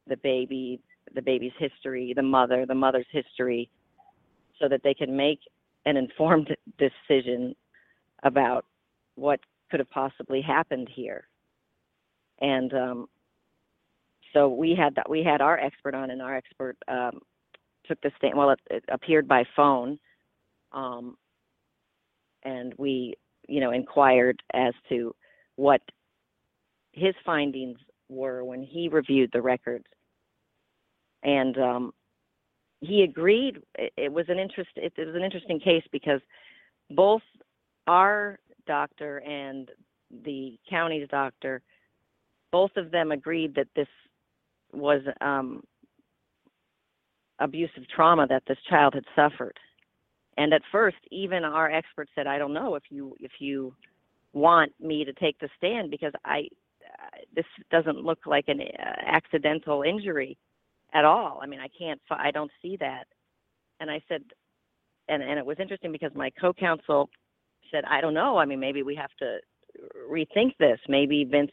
[0.07, 0.79] the baby,
[1.13, 3.69] the baby's history, the mother, the mother's history,
[4.59, 5.39] so that they can make
[5.85, 7.55] an informed decision
[8.23, 8.65] about
[9.15, 11.27] what could have possibly happened here.
[12.41, 13.07] And um,
[14.33, 15.09] so we had that.
[15.09, 17.19] We had our expert on, and our expert um,
[17.85, 18.37] took the stand.
[18.37, 19.99] Well, it, it appeared by phone,
[20.71, 21.17] um,
[22.43, 23.15] and we,
[23.49, 25.13] you know, inquired as to
[25.55, 25.81] what
[26.91, 29.85] his findings were when he reviewed the records,
[31.23, 31.91] and um,
[32.81, 33.57] he agreed.
[33.75, 34.71] It, it was an interest.
[34.75, 36.21] It, it was an interesting case because
[36.91, 37.21] both
[37.87, 39.69] our doctor and
[40.23, 41.61] the county's doctor,
[42.51, 43.87] both of them agreed that this
[44.73, 45.63] was um,
[47.39, 49.57] abusive trauma that this child had suffered.
[50.39, 53.75] And at first, even our expert said, "I don't know if you if you
[54.31, 56.47] want me to take the stand because I
[56.85, 60.37] uh, this doesn't look like an uh, accidental injury
[60.93, 61.41] at all.
[61.43, 63.05] I mean, I can't I don't see that."
[63.81, 64.23] And I said,
[65.09, 67.09] and and it was interesting because my co-counsel
[67.69, 68.37] said, "I don't know.
[68.37, 69.39] I mean, maybe we have to
[70.09, 70.79] rethink this.
[70.87, 71.51] Maybe Vince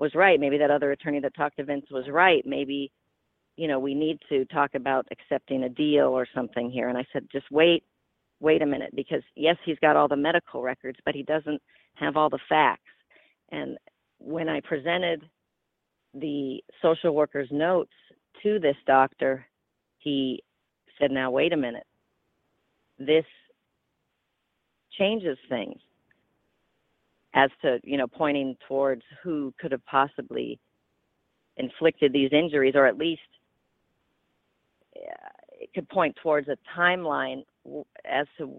[0.00, 0.40] was right.
[0.40, 2.44] Maybe that other attorney that talked to Vince was right.
[2.44, 2.90] Maybe,
[3.56, 6.88] you know, we need to talk about accepting a deal or something here.
[6.88, 7.84] And I said, just wait,
[8.40, 11.60] wait a minute, because yes, he's got all the medical records, but he doesn't
[11.94, 12.82] have all the facts.
[13.50, 13.78] And
[14.18, 15.22] when I presented
[16.14, 17.92] the social worker's notes
[18.42, 19.46] to this doctor,
[19.98, 20.42] he
[20.98, 21.86] said, now wait a minute.
[22.98, 23.24] This
[24.98, 25.78] changes things
[27.34, 30.58] as to you know pointing towards who could have possibly
[31.56, 33.20] inflicted these injuries or at least
[34.96, 35.28] uh,
[35.60, 37.44] it could point towards a timeline
[38.04, 38.58] as to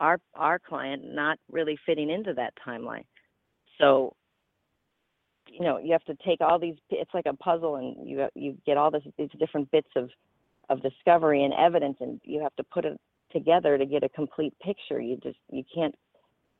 [0.00, 3.04] our our client not really fitting into that timeline
[3.78, 4.14] so
[5.46, 8.56] you know you have to take all these it's like a puzzle and you you
[8.66, 10.10] get all this these different bits of
[10.70, 12.98] of discovery and evidence and you have to put it
[13.32, 15.94] together to get a complete picture you just you can't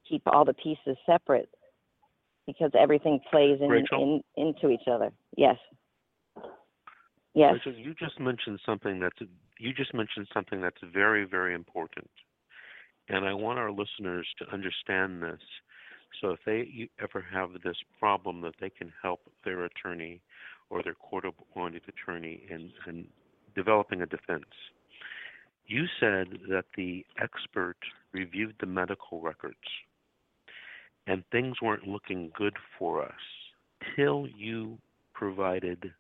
[0.09, 1.49] keep all the pieces separate
[2.47, 5.12] because everything plays in, in into each other.
[5.37, 5.57] Yes.
[7.35, 7.55] Yes.
[7.55, 9.18] Rachel, you just mentioned something that's
[9.62, 12.11] you just mentioned something that's very very important,
[13.09, 15.40] and I want our listeners to understand this.
[16.20, 20.20] So if they ever have this problem, that they can help their attorney
[20.68, 23.07] or their court-appointed attorney in, in
[23.55, 24.44] developing a defense.
[25.66, 27.77] You said that the expert
[28.12, 29.57] reviewed the medical records
[31.07, 33.12] and things weren't looking good for us
[33.96, 34.79] till you
[35.14, 35.92] provided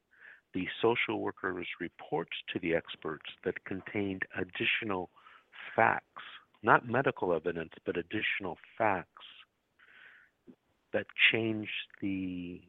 [0.54, 5.10] the social workers' reports to the experts that contained additional
[5.74, 6.22] facts,
[6.62, 9.24] not medical evidence, but additional facts
[10.92, 12.60] that changed the,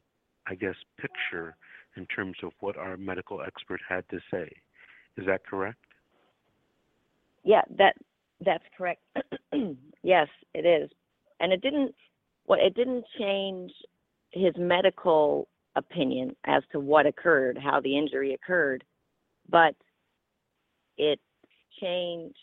[0.48, 1.56] I guess, picture
[1.96, 4.50] in terms of what our medical expert had to say.
[5.18, 5.78] Is that correct?
[7.44, 7.96] Yeah, that
[8.44, 9.02] that's correct.
[10.04, 10.90] yes, it is.
[11.40, 11.94] And it didn't
[12.48, 13.72] well, it didn't change
[14.32, 18.84] his medical opinion as to what occurred, how the injury occurred,
[19.50, 19.76] but
[20.98, 21.20] it
[21.82, 22.38] changed.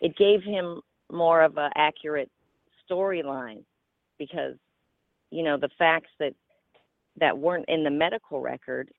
[0.00, 2.30] It gave him more of an accurate
[2.88, 3.64] storyline
[4.18, 4.54] because,
[5.30, 6.34] you know, the facts that
[7.18, 8.90] that weren't in the medical record,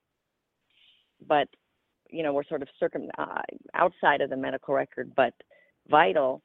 [1.27, 1.47] but
[2.09, 3.41] you know, were sort of circum uh,
[3.73, 5.33] outside of the medical record, but
[5.89, 6.41] vital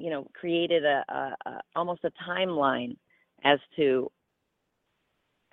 [0.00, 2.96] you know, created a, a, a almost a timeline
[3.44, 4.10] as to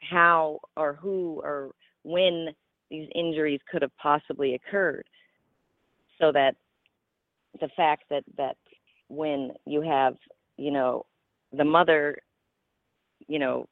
[0.10, 1.72] how or who or
[2.04, 2.50] when
[2.89, 5.06] these injuries could have possibly occurred.
[6.20, 6.56] So that
[7.60, 8.58] the fact that that
[9.08, 10.15] when you have
[10.58, 11.06] you know
[11.54, 12.17] the mother
[13.28, 13.67] you know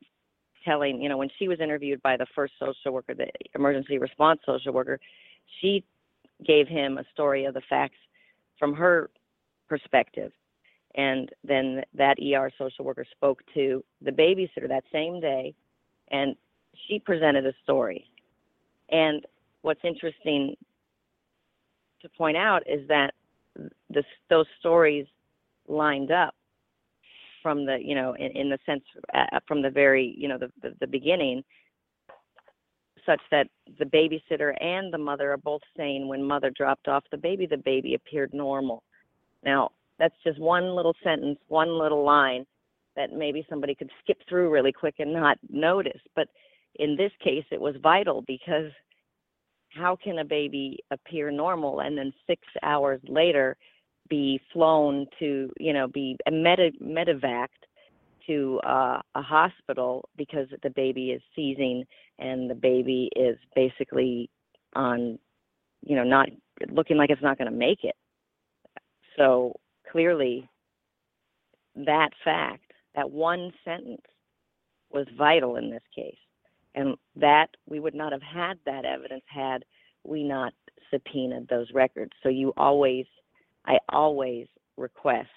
[0.63, 4.39] telling you know when she was interviewed by the first social worker the emergency response
[4.45, 5.00] social worker
[5.60, 5.84] she
[6.45, 7.98] gave him a story of the facts
[8.58, 9.10] from her
[9.67, 10.32] perspective.
[10.95, 15.54] And then that ER social worker spoke to the babysitter that same day,
[16.15, 16.36] and
[16.88, 18.06] she presented a story.
[18.89, 19.25] And
[19.62, 20.56] what's interesting
[22.02, 23.13] to point out is that
[23.89, 25.08] this, those stories
[25.67, 26.35] lined up
[27.42, 28.83] from the, you know, in, in the sense
[29.13, 31.44] uh, from the very, you know, the, the, the beginning,
[33.06, 33.48] such that
[33.79, 37.58] the babysitter and the mother are both saying when mother dropped off the baby, the
[37.58, 38.83] baby appeared normal.
[39.44, 42.46] Now, that's just one little sentence, one little line
[42.96, 46.02] that maybe somebody could skip through really quick and not notice.
[46.15, 46.27] But
[46.75, 48.71] in this case, it was vital because
[49.69, 53.58] how can a baby appear normal and then six hours later
[54.10, 57.48] be flown to, you know, be medi- medevaced
[58.27, 61.83] to uh, a hospital because the baby is seizing
[62.19, 64.29] and the baby is basically
[64.75, 65.19] on,
[65.83, 66.29] you know, not
[66.69, 67.96] looking like it's not going to make it.
[69.17, 69.56] So
[69.91, 70.48] clearly,
[71.75, 72.64] that fact,
[72.96, 74.02] that one sentence,
[74.91, 76.15] was vital in this case.
[76.73, 79.63] And that we would not have had that evidence had
[80.04, 80.54] we not
[80.91, 82.12] subpoenaed those records.
[82.23, 83.06] So you always,
[83.65, 85.29] I always request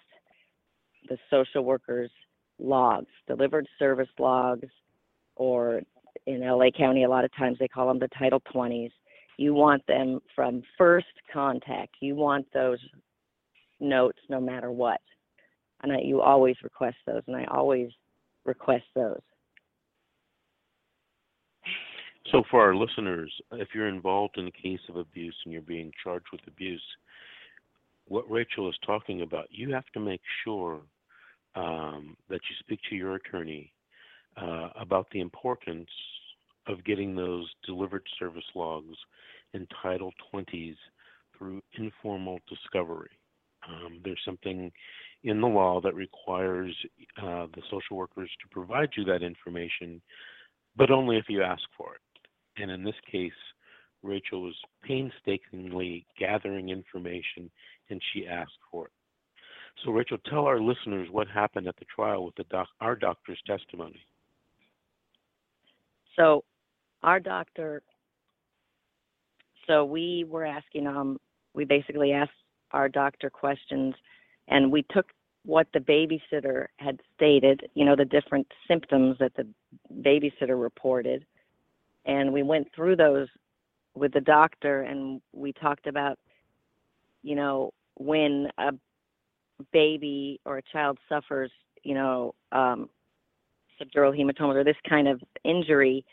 [1.09, 2.11] the social workers
[2.59, 4.69] logs, delivered service logs,
[5.37, 5.83] or
[6.27, 8.91] in LA County, a lot of times they call them the Title 20s.
[9.37, 11.95] You want them from first contact.
[12.01, 12.81] You want those
[13.79, 15.01] notes no matter what.
[15.83, 17.91] And I, you always request those, and I always
[18.45, 19.21] request those.
[22.33, 25.91] So, for our listeners, if you're involved in a case of abuse and you're being
[26.03, 26.83] charged with abuse,
[28.07, 30.81] what Rachel is talking about, you have to make sure
[31.55, 33.73] um, that you speak to your attorney
[34.37, 35.89] uh, about the importance
[36.67, 38.97] of getting those delivered service logs
[39.55, 40.77] in Title 20s
[41.37, 43.11] through informal discovery.
[43.69, 44.71] Um, there's something
[45.25, 46.75] in the law that requires
[47.21, 50.01] uh, the social workers to provide you that information,
[50.77, 52.63] but only if you ask for it.
[52.63, 53.33] And in this case,
[54.03, 54.55] Rachel was
[54.85, 57.51] painstakingly gathering information
[57.91, 58.93] and she asked for it.
[59.85, 63.41] So, Rachel, tell our listeners what happened at the trial with the doc- our doctor's
[63.47, 64.01] testimony.
[66.17, 66.45] So,
[67.03, 67.83] our doctor,
[69.67, 71.21] so we were asking, um,
[71.55, 72.33] we basically asked
[72.73, 73.95] our doctor questions
[74.49, 75.07] and we took
[75.45, 79.47] what the babysitter had stated, you know, the different symptoms that the
[80.03, 81.25] babysitter reported,
[82.05, 83.29] and we went through those
[83.95, 86.19] with the doctor and we talked about,
[87.23, 88.73] you know, when a
[89.73, 91.51] baby or a child suffers,
[91.83, 92.89] you know, um,
[93.81, 96.05] subdural hematoma or this kind of injury,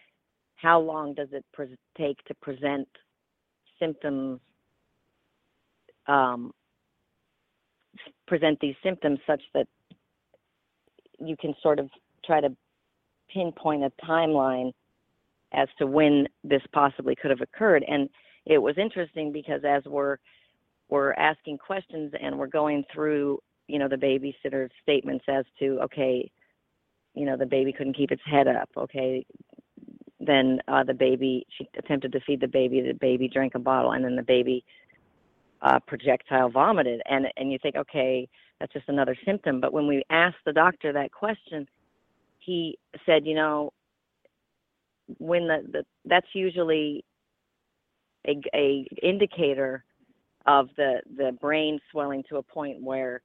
[0.55, 2.87] how long does it pre- take to present
[3.79, 4.39] symptoms,
[6.07, 6.53] um,
[8.27, 9.67] present these symptoms such that
[11.19, 11.89] you can sort of
[12.25, 12.49] try to
[13.31, 14.71] pinpoint a timeline
[15.53, 17.83] as to when this possibly could have occurred.
[17.87, 18.09] And
[18.45, 20.17] it was interesting because as we're
[20.89, 26.29] we're asking questions and we're going through, you know, the babysitter's statements as to, okay,
[27.15, 28.69] you know, the baby couldn't keep its head up.
[28.77, 29.25] Okay,
[30.19, 32.81] then uh, the baby she attempted to feed the baby.
[32.81, 34.63] The baby drank a bottle, and then the baby
[35.61, 37.01] uh, projectile vomited.
[37.09, 38.27] And and you think, okay,
[38.59, 39.59] that's just another symptom.
[39.59, 41.67] But when we asked the doctor that question,
[42.39, 43.71] he said, you know,
[45.17, 47.03] when the, the that's usually
[48.27, 49.83] a, a indicator
[50.45, 53.21] of the the brain swelling to a point where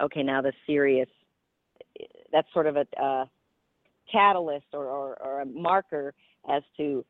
[0.00, 1.08] okay now the serious
[2.32, 3.28] that's sort of a,
[4.10, 6.14] catalyst or, or, or a marker
[6.48, 7.04] as to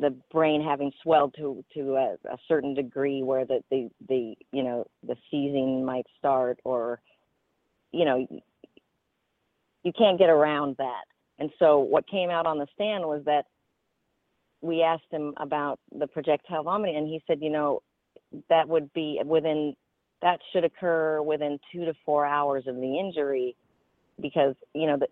[0.00, 4.62] the brain having swelled to to a, a certain degree where the, the the you
[4.62, 7.00] know the seizing might start or
[7.90, 8.26] you know
[9.82, 11.04] you can't get around that.
[11.38, 13.46] And so what came out on the stand was that
[14.60, 17.82] we asked him about the projectile vomiting, and he said, you know,
[18.48, 19.74] that would be within
[20.22, 23.56] that should occur within two to four hours of the injury,
[24.20, 25.08] because you know, the,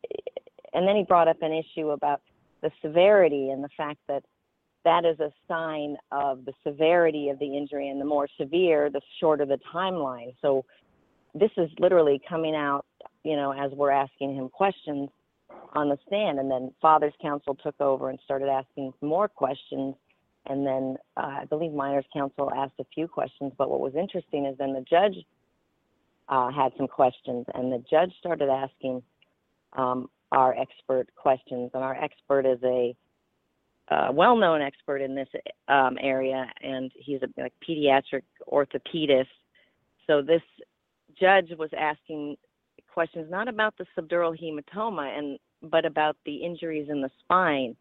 [0.72, 2.20] and then he brought up an issue about
[2.62, 4.22] the severity and the fact that
[4.84, 9.00] that is a sign of the severity of the injury, and the more severe, the
[9.18, 10.34] shorter the timeline.
[10.40, 10.64] So
[11.34, 12.86] this is literally coming out,
[13.22, 15.10] you know, as we're asking him questions
[15.74, 16.38] on the stand.
[16.38, 19.94] And then Father's Counsel took over and started asking more questions.
[20.46, 23.52] And then uh, I believe Minors Counsel asked a few questions.
[23.56, 25.16] But what was interesting is then the judge
[26.28, 29.02] uh, had some questions, and the judge started asking
[29.74, 31.70] um, our expert questions.
[31.74, 32.96] And our expert is a
[33.90, 35.28] uh, well-known expert in this
[35.68, 39.26] um, area, and he's a like, pediatric orthopedist.
[40.06, 40.42] So this
[41.18, 42.36] judge was asking
[42.92, 47.76] questions not about the subdural hematoma and but about the injuries in the spine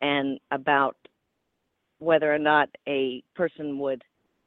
[0.00, 0.96] and about
[1.98, 4.02] whether or not a person would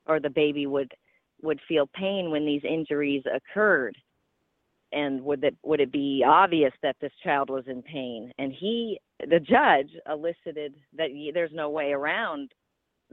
[0.06, 0.92] or the baby would
[1.42, 3.98] would feel pain when these injuries occurred
[4.94, 9.00] and would it would it be obvious that this child was in pain and he
[9.20, 12.52] the judge elicited that there's no way around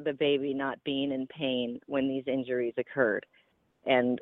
[0.03, 3.25] the baby not being in pain when these injuries occurred
[3.87, 4.21] and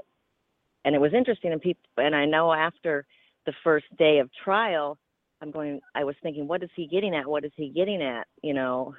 [0.84, 3.06] and it was interesting and people and I know after
[3.46, 4.98] the first day of trial
[5.40, 7.26] I'm going, I was thinking, what is he getting at?
[7.26, 8.26] What is he getting at?
[8.42, 8.94] You know,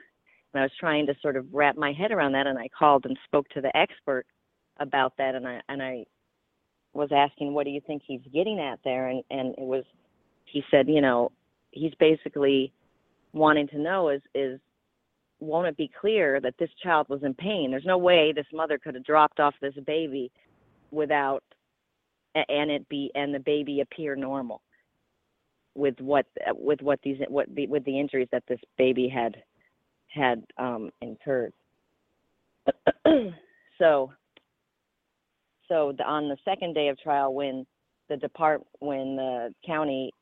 [0.54, 2.48] and I was trying to sort of wrap my head around that.
[2.48, 4.26] And I called and spoke to the expert
[4.80, 5.36] about that.
[5.36, 6.06] And I, and I
[6.94, 9.08] was asking, what do you think he's getting at there?
[9.08, 9.84] And, and it was
[10.46, 11.32] he said, you know,
[11.72, 12.74] he's basically
[13.34, 14.60] wanting to know is is
[15.40, 17.72] won't it be clear that this child was in pain?
[17.72, 20.32] There's no way this mother could have dropped off this baby
[20.92, 21.44] without
[22.36, 24.62] and it be and the baby appear normal
[25.76, 29.42] with what with what these what the with the injuries that this baby had
[30.08, 31.54] had um incurred
[33.78, 34.12] so
[35.70, 37.66] so the, on the second day of trial when
[38.10, 40.14] the depart when the county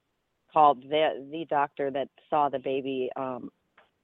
[0.53, 3.49] called the the doctor that saw the baby um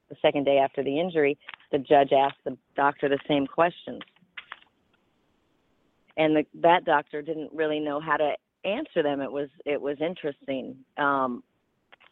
[0.08, 1.38] the second day after the injury
[1.70, 4.00] the judge asked the doctor the same questions
[6.16, 8.32] and the, that doctor didn't really know how to
[8.64, 9.20] answer them.
[9.20, 11.42] It was it was interesting um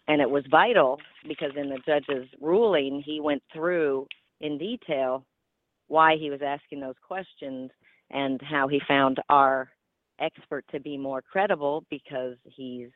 [0.08, 4.06] and it was vital because in the judge's ruling he went through
[4.40, 5.24] in detail
[5.88, 7.70] why he was asking those questions
[8.12, 9.70] and how he found our
[10.20, 12.88] expert to be more credible because he's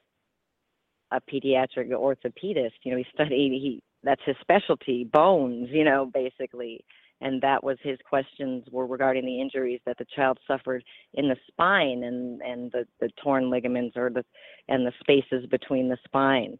[1.10, 2.72] a pediatric orthopedist.
[2.82, 6.84] You know, he studied he that's his specialty, bones, you know, basically.
[7.20, 11.36] And that was his questions were regarding the injuries that the child suffered in the
[11.48, 14.24] spine and, and the, the torn ligaments or the
[14.68, 16.58] and the spaces between the spine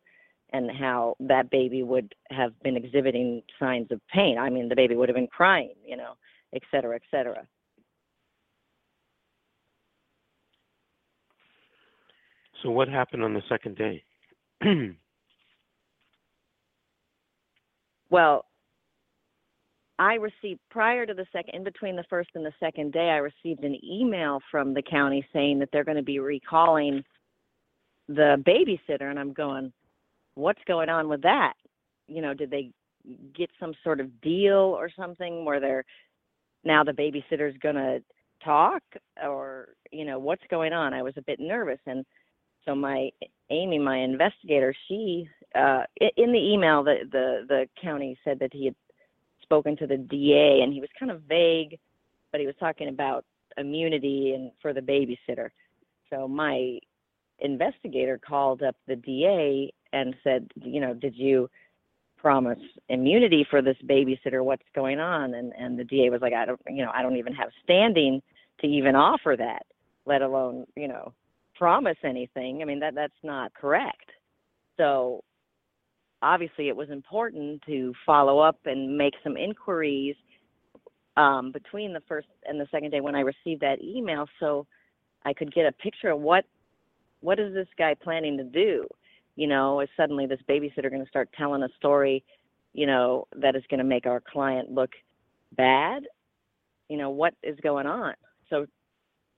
[0.52, 4.38] and how that baby would have been exhibiting signs of pain.
[4.38, 6.14] I mean the baby would have been crying, you know,
[6.54, 7.46] et cetera, et cetera.
[12.66, 14.02] So what happened on the second day?
[18.10, 18.44] well,
[20.00, 23.18] I received prior to the second, in between the first and the second day, I
[23.18, 27.04] received an email from the county saying that they're going to be recalling
[28.08, 29.72] the babysitter, and I'm going,
[30.34, 31.52] what's going on with that?
[32.08, 32.72] You know, did they
[33.32, 35.84] get some sort of deal or something where they're
[36.64, 38.02] now the babysitter's going to
[38.44, 38.82] talk,
[39.24, 40.92] or you know, what's going on?
[40.92, 42.04] I was a bit nervous, and
[42.66, 43.10] so my
[43.50, 45.84] Amy, my investigator, she uh,
[46.16, 48.74] in the email the the the county said that he had
[49.42, 51.78] spoken to the DA and he was kind of vague,
[52.32, 53.24] but he was talking about
[53.56, 55.50] immunity and for the babysitter.
[56.10, 56.78] So my
[57.38, 61.48] investigator called up the DA and said, you know, did you
[62.16, 62.58] promise
[62.88, 64.44] immunity for this babysitter?
[64.44, 65.34] What's going on?
[65.34, 68.20] And and the DA was like, I don't, you know, I don't even have standing
[68.60, 69.66] to even offer that,
[70.06, 71.12] let alone, you know,
[71.58, 72.62] promise anything.
[72.62, 74.10] I mean, that that's not correct.
[74.76, 75.22] So
[76.22, 80.16] obviously, it was important to follow up and make some inquiries
[81.16, 84.66] um, between the first and the second day when I received that email, so
[85.24, 86.44] I could get a picture of what
[87.20, 88.86] what is this guy planning to do.
[89.36, 92.24] You know, is suddenly this babysitter going to start telling a story,
[92.72, 94.90] you know, that is going to make our client look
[95.56, 96.04] bad?
[96.88, 98.14] You know, what is going on?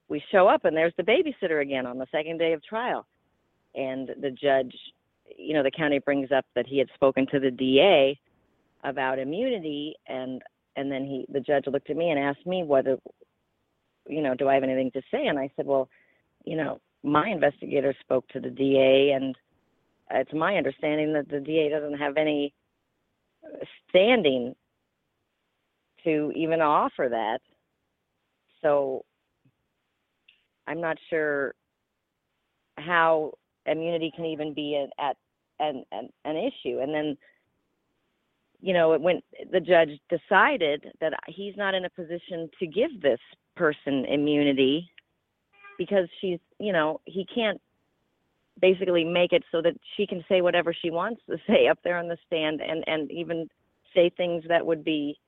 [0.09, 3.07] We show up and there's the babysitter again on the second day of trial.
[3.75, 4.75] And the judge
[5.37, 8.19] you know the county brings up that he had spoken to the DA
[8.85, 10.43] about immunity and
[10.77, 12.97] and then he the judge looked at me and asked me whether
[14.09, 15.27] you know do I have anything to say?
[15.27, 15.89] And I said well
[16.45, 19.37] you know my investigator spoke to the DA and
[20.11, 22.55] it's my understanding that the DA doesn't have any
[23.89, 24.55] standing
[26.05, 27.41] to even offer that.
[28.63, 29.05] So
[30.69, 31.55] I'm not sure
[32.77, 33.33] how
[33.67, 35.17] immunity can even be at, at
[35.59, 36.81] an, an an issue.
[36.81, 37.17] And then,
[38.61, 43.21] you know, when the judge decided that he's not in a position to give this
[43.57, 44.91] person immunity
[45.79, 47.61] because she's, you know, he can't
[48.61, 51.99] basically make it so that she can say whatever she wants to say up there
[51.99, 53.49] on the stand and and even
[53.95, 55.19] say things that would be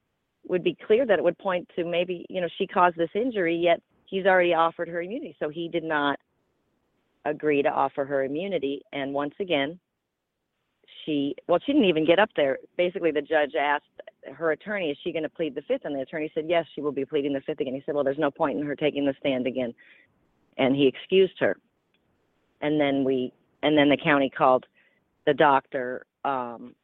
[0.49, 3.57] would be clear that it would point to maybe you know she caused this injury
[3.57, 3.81] yet
[4.11, 5.37] he's already offered her immunity.
[5.39, 6.19] So he did not
[7.25, 8.83] agree to offer her immunity.
[8.93, 9.79] And once again,
[11.05, 12.59] she, well, she didn't even get up there.
[12.77, 13.85] Basically, the judge asked
[14.35, 15.83] her attorney, is she going to plead the fifth?
[15.85, 17.75] And the attorney said, yes, she will be pleading the fifth again.
[17.75, 19.73] He said, well, there's no point in her taking the stand again.
[20.59, 21.57] And he excused her.
[22.61, 23.33] And then we,
[23.63, 24.67] and then the county called
[25.27, 26.75] the doctor um,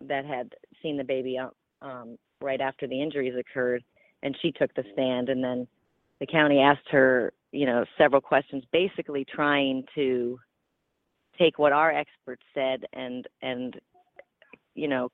[0.00, 1.38] that had seen the baby
[1.80, 3.82] um, right after the injuries occurred.
[4.22, 5.30] And she took the stand.
[5.30, 5.66] And then
[6.22, 10.38] the county asked her, you know, several questions, basically trying to
[11.36, 13.80] take what our experts said and and
[14.76, 15.08] you know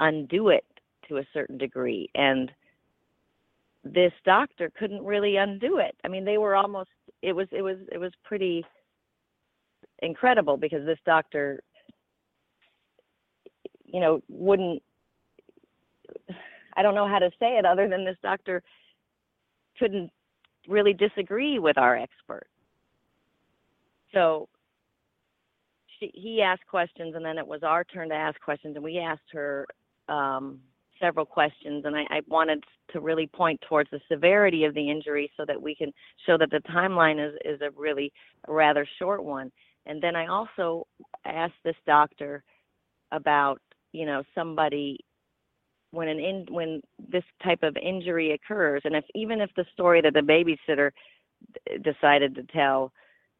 [0.00, 0.64] undo it
[1.08, 2.10] to a certain degree.
[2.16, 2.50] And
[3.84, 5.94] this doctor couldn't really undo it.
[6.02, 6.90] I mean they were almost
[7.22, 8.66] it was it was it was pretty
[10.02, 11.62] incredible because this doctor
[13.84, 14.82] you know wouldn't
[16.76, 18.62] i don't know how to say it other than this doctor
[19.78, 20.10] couldn't
[20.68, 22.46] really disagree with our expert.
[24.12, 24.48] So
[25.98, 28.98] she he asked questions and then it was our turn to ask questions and we
[28.98, 29.66] asked her
[30.08, 30.60] um,
[31.00, 35.30] several questions and I, I wanted to really point towards the severity of the injury
[35.36, 35.92] so that we can
[36.26, 38.12] show that the timeline is is a really
[38.46, 39.52] rather short one
[39.86, 40.86] and then I also
[41.24, 42.42] asked this doctor
[43.12, 43.60] about
[43.92, 44.98] you know somebody
[45.90, 50.00] when an in when this type of injury occurs and if even if the story
[50.00, 50.90] that the babysitter
[51.54, 52.92] d- decided to tell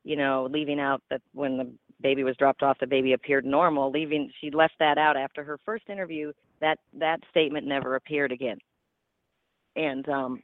[0.05, 1.71] you know leaving out that when the
[2.01, 5.59] baby was dropped off the baby appeared normal leaving she left that out after her
[5.65, 8.59] first interview that that statement never appeared again.
[9.77, 10.43] And um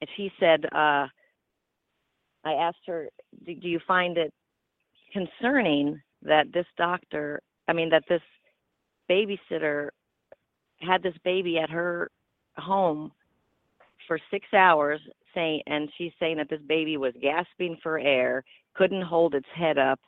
[0.00, 1.06] and she said uh
[2.44, 3.08] i asked her
[3.46, 4.32] do, do you find it
[5.12, 8.22] concerning that this doctor i mean that this
[9.10, 9.90] babysitter
[10.82, 12.10] had this baby at her
[12.56, 13.12] home
[14.06, 15.00] for six hours
[15.34, 19.78] saying and she's saying that this baby was gasping for air couldn't hold its head
[19.78, 20.00] up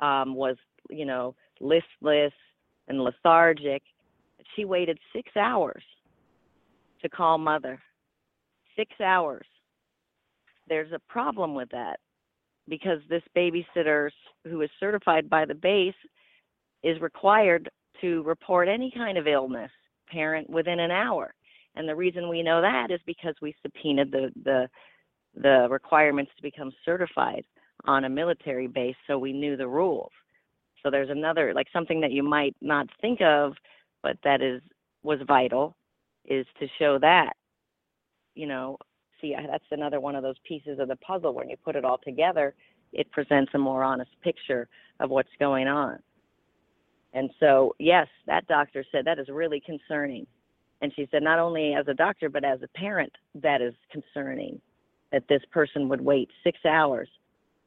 [0.00, 0.56] um was
[0.88, 2.32] you know listless
[2.90, 3.82] and lethargic.
[4.56, 5.82] She waited six hours
[7.02, 7.80] to call mother.
[8.76, 9.46] Six hours.
[10.68, 12.00] There's a problem with that
[12.68, 14.10] because this babysitter
[14.44, 15.94] who is certified by the base
[16.82, 17.68] is required
[18.00, 19.70] to report any kind of illness
[20.10, 21.34] parent within an hour.
[21.76, 24.68] And the reason we know that is because we subpoenaed the the
[25.34, 27.44] the requirements to become certified
[27.84, 30.10] on a military base so we knew the rules.
[30.82, 33.54] So there's another like something that you might not think of
[34.02, 34.60] but that is
[35.02, 35.76] was vital
[36.24, 37.34] is to show that
[38.34, 38.76] you know
[39.20, 41.34] see that's another one of those pieces of the puzzle.
[41.34, 42.54] When you put it all together
[42.92, 46.00] it presents a more honest picture of what's going on
[47.12, 50.26] and so yes that doctor said that is really concerning.
[50.82, 54.60] And she said not only as a doctor but as a parent that is concerning
[55.12, 57.08] that this person would wait six hours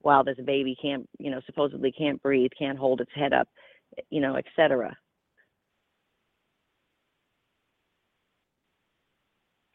[0.02, 3.48] while this baby can't you know supposedly can't breathe can't hold its head up
[4.10, 4.96] you know et cetera.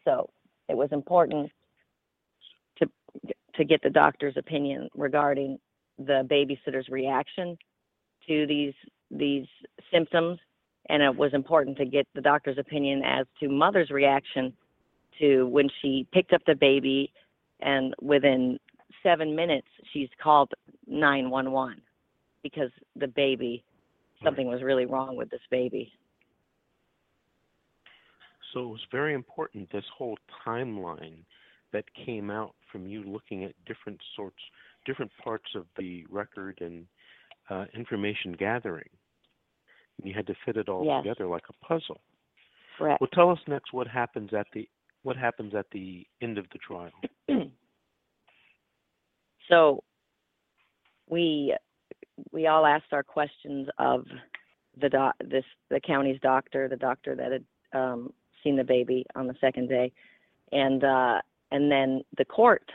[0.05, 0.31] So
[0.69, 1.51] it was important
[2.79, 2.89] to
[3.57, 5.59] to get the doctor's opinion regarding
[5.99, 7.59] the babysitter's reaction
[8.27, 8.75] to these
[9.11, 9.47] these
[9.93, 10.39] symptoms
[10.89, 14.53] and it was important to get the doctor's opinion as to mother's reaction
[15.19, 17.13] to when she picked up the baby
[17.61, 18.59] and within
[19.03, 20.53] seven minutes she's called
[20.87, 21.81] 911
[22.43, 23.65] because the baby
[24.23, 25.93] something was really wrong with this baby
[28.53, 31.19] So it was very important, this whole timeline
[31.73, 34.39] that came out from you looking at different sorts,
[34.87, 36.87] different parts of the record and
[37.51, 38.89] uh, information gathering.
[39.99, 41.03] And you had to fit it all Yes.
[41.03, 42.01] together like a puzzle.
[42.77, 44.69] correct Well, tell us next what happens at the
[45.03, 46.91] what happens at the end of the trial.
[49.49, 49.83] so
[51.09, 51.57] we
[52.33, 54.07] we all asked our questions of
[54.81, 57.45] the doc this the county's doctor the doctor that had
[57.81, 59.91] um seen the baby on the second day
[60.53, 61.21] and uh
[61.51, 62.71] and then the court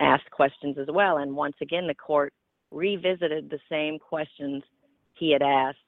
[0.00, 2.32] asked questions as well and once again the court
[2.70, 4.62] revisited the same questions
[5.14, 5.78] he had asked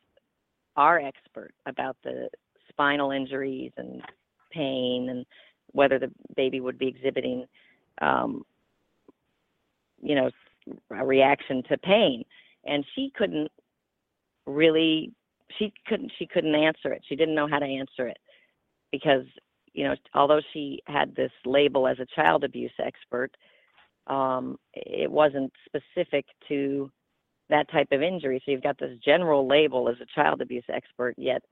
[0.78, 2.30] our expert about the
[2.70, 4.00] spinal injuries and
[4.50, 5.26] pain and
[5.72, 7.44] whether the baby would be exhibiting
[8.00, 8.44] um
[10.00, 10.30] you know
[10.90, 12.24] a reaction to pain.
[12.64, 13.50] And she couldn't
[14.46, 15.12] really
[15.58, 17.02] she couldn't she couldn't answer it.
[17.08, 18.18] She didn't know how to answer it
[18.92, 19.24] because
[19.72, 23.30] you know although she had this label as a child abuse expert
[24.06, 26.90] um it wasn't specific to
[27.50, 28.42] that type of injury.
[28.44, 31.42] So you've got this general label as a child abuse expert yet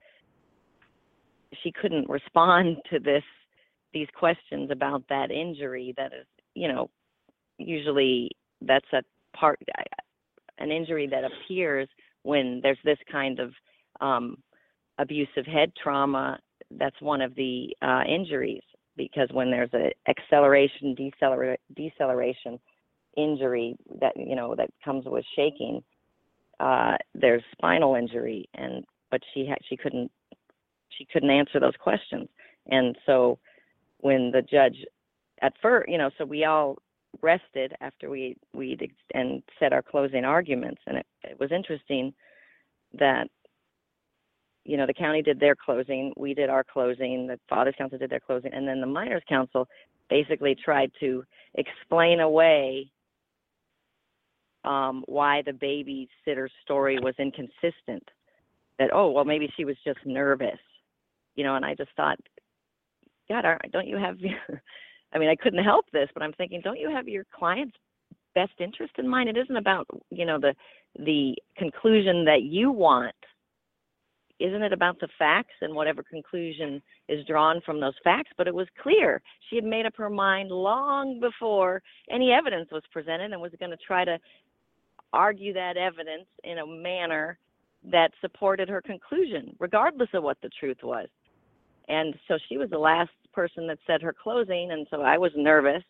[1.63, 3.23] she couldn't respond to this
[3.93, 6.91] these questions about that injury that is you know
[7.59, 8.31] usually
[8.63, 9.03] that's a
[9.35, 9.61] part
[10.59, 11.89] an injury that appears
[12.23, 13.53] when there's this kind of
[14.01, 14.37] um,
[14.99, 16.39] abusive head trauma.
[16.71, 18.63] That's one of the uh, injuries
[18.97, 22.59] because when there's a acceleration decelerate, deceleration
[23.17, 25.83] injury that you know that comes with shaking
[26.61, 30.11] uh, there's spinal injury and but she had she couldn't
[30.89, 32.29] she couldn't answer those questions.
[32.67, 33.39] And so
[33.99, 34.77] when the judge
[35.43, 36.77] at first you know so we all
[37.23, 38.77] rested after we we
[39.14, 40.81] and said our closing arguments.
[40.87, 42.14] And it, it was interesting
[42.99, 43.29] that
[44.64, 48.11] you know the county did their closing we did our closing the father's counsel did
[48.11, 49.69] their closing and then the minors counsel
[50.09, 51.23] basically tried to
[51.55, 52.91] explain away
[54.67, 58.07] um why the babysitter's story was inconsistent
[58.79, 60.59] that oh well maybe she was just nervous
[61.35, 62.19] you know and i just thought
[63.29, 64.39] god don't you have your
[65.12, 67.77] I mean, I couldn't help this, but I'm thinking, don't you have your client's
[68.35, 69.29] best interest in mind.
[69.29, 70.55] It isn't about, you know, the
[70.99, 73.14] the conclusion that you want.
[74.39, 78.31] Isn't it about the facts and whatever conclusion is drawn from those facts?
[78.37, 82.83] But it was clear she had made up her mind long before any evidence was
[82.93, 84.19] presented and was going to try to
[85.13, 87.39] argue that evidence in a manner
[87.91, 91.09] that supported her conclusion, regardless of what the truth was.
[91.89, 95.33] And so she was the last person that said her closing, and so I was
[95.37, 95.83] nervous.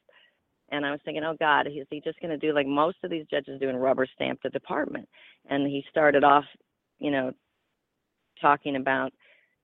[0.71, 3.11] And I was thinking, oh God, is he just going to do like most of
[3.11, 5.09] these judges do and rubber stamp the department?
[5.49, 6.45] And he started off,
[6.99, 7.33] you know,
[8.41, 9.13] talking about,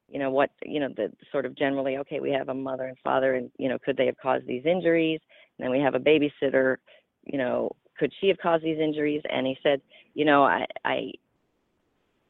[0.09, 2.97] you know, what, you know, the sort of generally, okay, we have a mother and
[3.03, 5.21] father, and you know, could they have caused these injuries?
[5.59, 6.77] And then we have a babysitter,
[7.25, 7.73] you know,
[8.03, 9.23] could she have caused these injuries?
[9.31, 9.81] And he said,
[10.15, 11.13] you know, I, I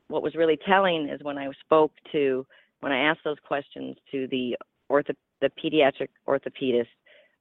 [0.09, 2.45] what was really telling is when I spoke to
[2.81, 4.55] when I asked those questions to the
[4.91, 6.89] ortho, the pediatric orthopedist,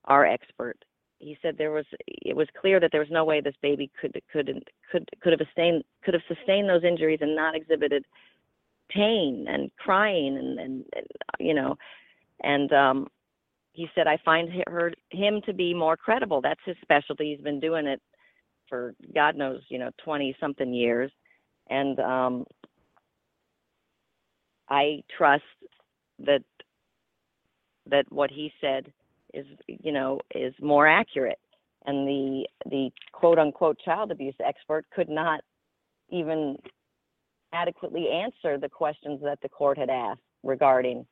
[0.05, 0.77] our expert,
[1.19, 4.17] he said there was it was clear that there was no way this baby could
[4.31, 8.05] could could could have sustained could have sustained those injuries and not exhibited
[8.89, 11.05] pain and crying and and, and
[11.37, 11.77] you know
[12.43, 13.07] and um
[13.73, 17.59] he said I find her him to be more credible that's his specialty he's been
[17.59, 18.01] doing it
[18.71, 21.11] for god knows you know 20 something years.
[21.69, 22.45] And um
[24.69, 25.43] I trust
[26.19, 26.41] that
[27.87, 28.91] that what he said
[29.33, 31.39] is you know is more accurate.
[31.85, 35.41] And the the quote unquote child abuse expert could not
[36.09, 36.57] even
[37.53, 41.05] adequately answer the questions that the court had asked regarding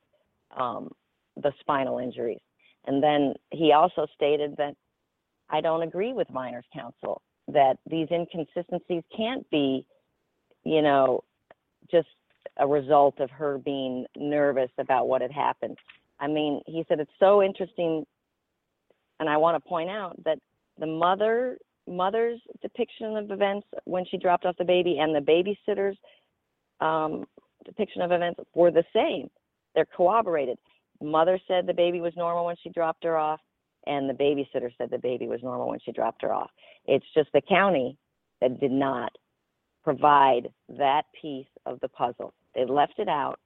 [0.58, 0.90] um,
[1.36, 2.40] the spinal injuries.
[2.86, 4.74] And then he also stated that
[5.50, 7.22] I don't agree with minors counsel
[7.54, 9.86] that these inconsistencies can't be
[10.64, 11.24] you know
[11.92, 12.08] just
[12.58, 15.78] a result of her being nervous about what had happened.
[16.20, 18.06] I mean, he said it's so interesting,
[19.20, 20.40] and I want to point out that
[20.78, 25.98] the mother mother's depiction of events when she dropped off the baby and the babysitter's
[26.82, 27.26] um,
[27.66, 29.30] depiction of events were the same.
[29.74, 30.58] They're corroborated.
[31.02, 33.40] Mother said the baby was normal when she dropped her off,
[33.88, 36.50] and the babysitter said the baby was normal when she dropped her off.
[36.86, 37.98] It's just the county
[38.42, 39.12] that did not
[39.84, 42.34] provide that piece of the puzzle.
[42.56, 43.40] They left it out,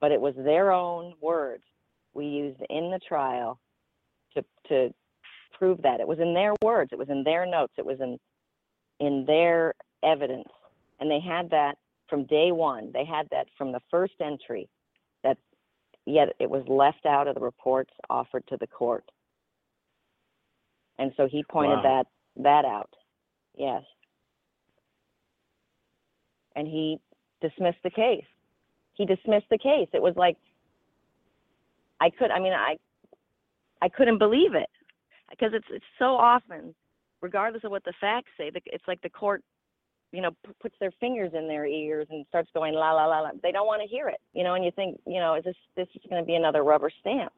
[0.00, 1.64] but it was their own words
[2.14, 3.60] we used in the trial
[4.34, 4.94] to to
[5.58, 6.00] prove that.
[6.00, 8.18] It was in their words, it was in their notes, it was in
[8.98, 10.48] in their evidence.
[11.00, 11.76] And they had that
[12.08, 12.90] from day one.
[12.92, 14.68] They had that from the first entry
[15.22, 15.38] that
[16.06, 19.04] yet it was left out of the reports offered to the court.
[21.00, 21.82] And so he pointed Wow.
[21.82, 22.06] that
[22.44, 22.94] that out.
[23.56, 23.82] Yes.
[26.54, 27.00] And he
[27.40, 28.26] dismissed the case.
[28.94, 29.88] He dismissed the case.
[29.94, 30.36] It was like
[32.00, 32.76] I could I mean I
[33.80, 34.68] I couldn't believe it
[35.30, 36.74] because it's it's so often
[37.22, 39.42] regardless of what the facts say it's like the court
[40.12, 43.20] you know p- puts their fingers in their ears and starts going la la la
[43.20, 45.44] la they don't want to hear it you know and you think you know is
[45.44, 47.32] this this is going to be another rubber stamp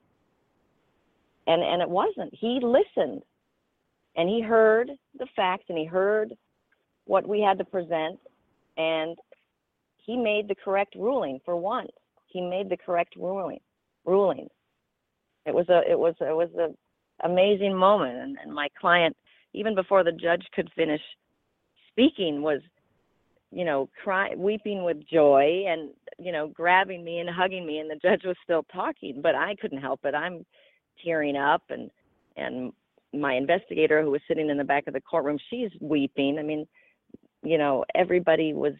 [1.47, 3.23] and and it wasn't he listened
[4.17, 6.35] and he heard the facts and he heard
[7.05, 8.19] what we had to present
[8.77, 9.17] and
[10.05, 11.91] he made the correct ruling for once.
[12.27, 13.61] He made the correct ruling.
[14.05, 14.49] Ruling.
[15.47, 19.17] It was a it was it was a amazing moment, and, and my client,
[19.53, 21.01] even before the judge could finish
[21.91, 22.61] speaking, was
[23.51, 27.91] you know cry weeping with joy and you know grabbing me and hugging me, and
[27.91, 30.15] the judge was still talking, but I couldn't help it.
[30.15, 30.45] I'm
[31.05, 31.91] tearing up, and
[32.37, 32.73] and
[33.13, 36.39] my investigator who was sitting in the back of the courtroom, she's weeping.
[36.39, 36.67] I mean,
[37.43, 38.75] you know, everybody was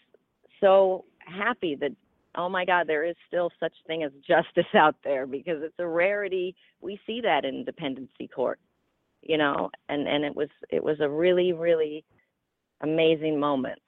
[0.61, 1.93] so happy that
[2.35, 5.87] oh my god there is still such thing as justice out there because it's a
[5.87, 8.59] rarity we see that in dependency court
[9.21, 12.05] you know and and it was it was a really really
[12.81, 13.79] amazing moment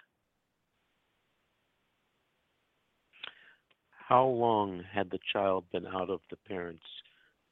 [4.09, 6.85] How long had the child been out of the parents'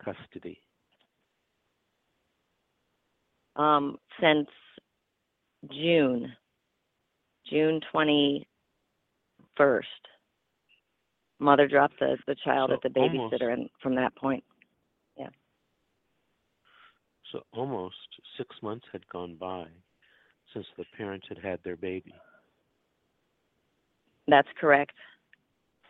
[0.05, 0.61] custody?
[3.57, 4.49] Um since
[5.73, 6.33] june
[7.49, 8.47] june twenty
[9.57, 9.89] first
[11.39, 14.43] mother dropped the the child So at the almost- babysitter and from that point
[15.19, 15.29] yeah.
[17.31, 17.97] So almost
[18.37, 19.67] six months had gone by
[20.53, 22.13] since the parents had had their baby.
[24.29, 24.93] That's correct.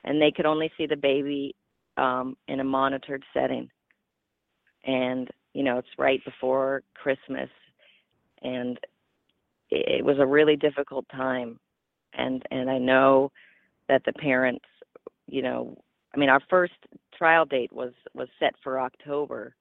[0.04, 1.54] And they could only see the baby
[1.96, 3.68] um, in a monitored setting.
[4.84, 7.48] And, you know, it's right before Christmas.
[8.42, 8.78] And
[9.70, 11.58] it, was a really difficult time.
[12.14, 13.30] And, and I know
[13.88, 14.64] that the parents,
[15.26, 15.76] you know,
[16.14, 16.74] I mean, our first
[17.16, 19.54] trial date was, was set for October,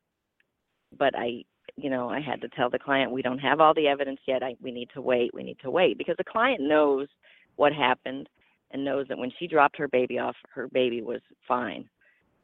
[0.97, 1.43] but I,
[1.77, 4.43] you know, I had to tell the client we don't have all the evidence yet.
[4.43, 5.33] I, we need to wait.
[5.33, 7.07] We need to wait because the client knows
[7.55, 8.27] what happened
[8.71, 11.89] and knows that when she dropped her baby off, her baby was fine.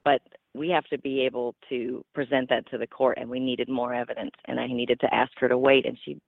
[0.03, 0.21] But
[0.57, 3.93] we have to be able to present that to the court, and we needed more
[3.93, 4.31] evidence.
[4.45, 6.19] And I needed to ask her to wait, and she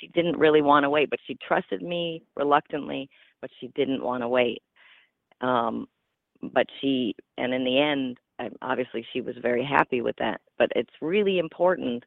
[0.00, 3.08] she didn't really want to wait, but she trusted me reluctantly,
[3.40, 4.62] but she didn't want to wait.
[5.40, 5.86] Um,
[6.52, 8.18] but she, and in the end,
[8.62, 10.40] obviously she was very happy with that.
[10.58, 12.04] But it's really important,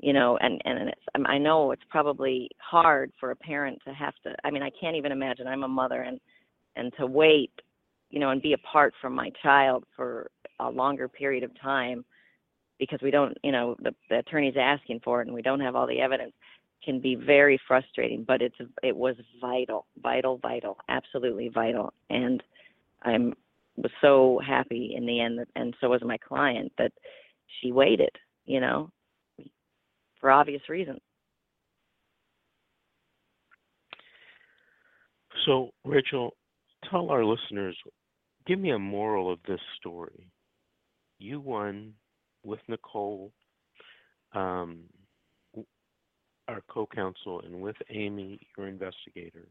[0.00, 4.14] you know, and and it's I know it's probably hard for a parent to have
[4.24, 4.34] to.
[4.44, 5.46] I mean, I can't even imagine.
[5.46, 6.20] I'm a mother, and
[6.76, 7.52] and to wait,
[8.12, 12.04] you know, and be apart from my child for a longer period of time
[12.78, 15.74] because we don't, you know, the, the attorney's asking for it and we don't have
[15.74, 16.32] all the evidence
[16.84, 21.92] can be very frustrating, but it's it was vital, vital, vital, absolutely vital.
[22.10, 22.42] And
[23.02, 23.34] I'm
[23.76, 26.92] was so happy in the end, that, and so was my client that
[27.60, 28.10] she waited,
[28.44, 28.90] you know,
[30.20, 31.00] for obvious reasons.
[35.46, 36.34] So, Rachel,
[36.90, 37.76] tell our listeners,
[38.46, 40.28] give me a moral of this story.
[41.18, 41.94] You won
[42.44, 43.32] with Nicole,
[44.34, 44.84] um,
[46.48, 49.48] our co counsel, and with Amy, your investigator.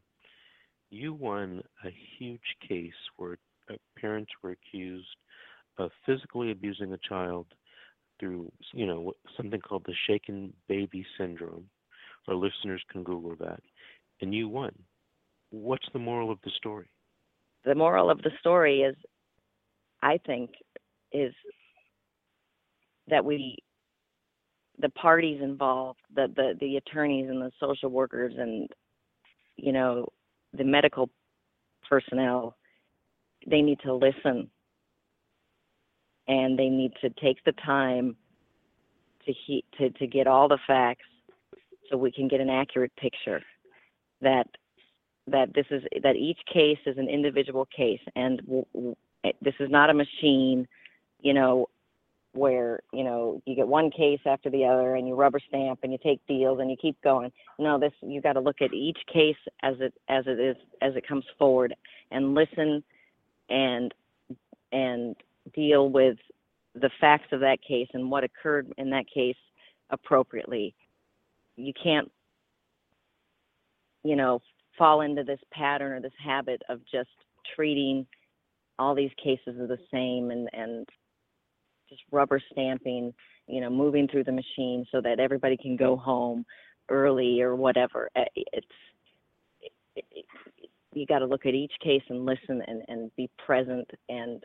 [0.89, 3.37] You won a huge case where
[3.97, 5.07] parents were accused
[5.77, 7.47] of physically abusing a child
[8.19, 11.69] through, you know, something called the shaken baby syndrome.
[12.27, 13.61] Our listeners can Google that.
[14.21, 14.73] And you won.
[15.49, 16.87] What's the moral of the story?
[17.65, 18.95] The moral of the story is,
[20.01, 20.51] I think,
[21.11, 21.33] is
[23.07, 23.57] that we,
[24.79, 28.69] the parties involved, the, the, the attorneys and the social workers and,
[29.57, 30.07] you know,
[30.53, 31.09] the medical
[31.87, 32.55] personnel
[33.47, 34.49] they need to listen.
[36.27, 38.15] And they need to take the time
[39.25, 41.05] to he, to to get all the facts
[41.89, 43.41] so we can get an accurate picture
[44.21, 44.47] that
[45.31, 48.95] that this is that each case is an individual case and w- w-
[49.41, 50.67] this is not a machine
[51.21, 51.67] you know
[52.33, 55.91] where you know you get one case after the other and you rubber stamp and
[55.91, 58.99] you take deals and you keep going no this you got to look at each
[59.11, 61.75] case as it as it is as it comes forward
[62.11, 62.83] and listen
[63.49, 63.93] and
[64.71, 65.15] and
[65.53, 66.17] deal with
[66.75, 69.35] the facts of that case and what occurred in that case
[69.89, 70.73] appropriately.
[71.57, 72.09] You can't,
[74.03, 74.41] you know,
[74.77, 77.09] fall into this pattern or this habit of just
[77.55, 78.05] treating
[78.79, 80.87] all these cases as the same and and
[81.89, 83.13] just rubber stamping,
[83.47, 86.45] you know, moving through the machine so that everybody can go home
[86.89, 88.09] early or whatever.
[88.15, 88.67] Eh, it's
[89.95, 90.25] it, it,
[90.93, 94.43] you got to look at each case and listen and, and be present and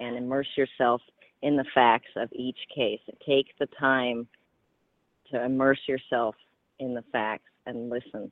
[0.00, 1.00] and immerse yourself
[1.42, 3.00] in the facts of each case.
[3.26, 4.26] Take the time
[5.30, 6.34] to immerse yourself
[6.78, 8.30] in the facts and listen.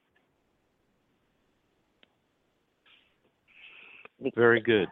[4.34, 4.88] Very good.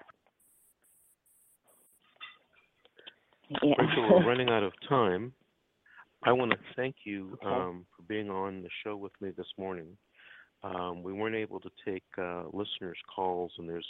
[3.62, 3.74] Yeah.
[3.78, 5.32] Rachel, we're running out of time.
[6.24, 9.96] I want to thank you um, for being on the show with me this morning.
[10.62, 13.86] Um, we weren't able to take uh, listeners' calls, and there's,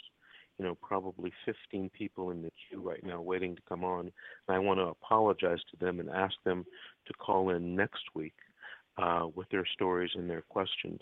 [0.59, 4.11] you know, probably 15 people in the queue right now waiting to come on.
[4.49, 6.65] And I want to apologize to them and ask them
[7.07, 8.35] to call in next week
[9.35, 11.01] with their stories and their questions.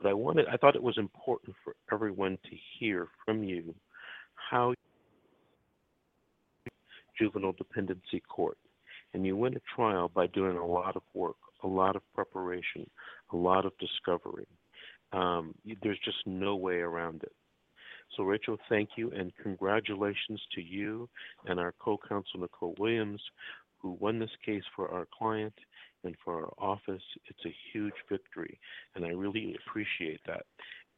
[0.00, 3.74] But I wanted, I thought it was important for everyone to hear from you
[4.34, 4.74] how
[7.18, 8.58] juvenile dependency court,
[9.14, 12.88] and you win a trial by doing a lot of work, a lot of preparation,
[13.32, 14.46] a lot of discovery.
[15.12, 17.32] Um, there's just no way around it.
[18.16, 21.08] So, Rachel, thank you and congratulations to you
[21.46, 23.22] and our co counsel, Nicole Williams,
[23.78, 25.54] who won this case for our client
[26.04, 27.02] and for our office.
[27.28, 28.58] It's a huge victory,
[28.94, 30.44] and I really appreciate that.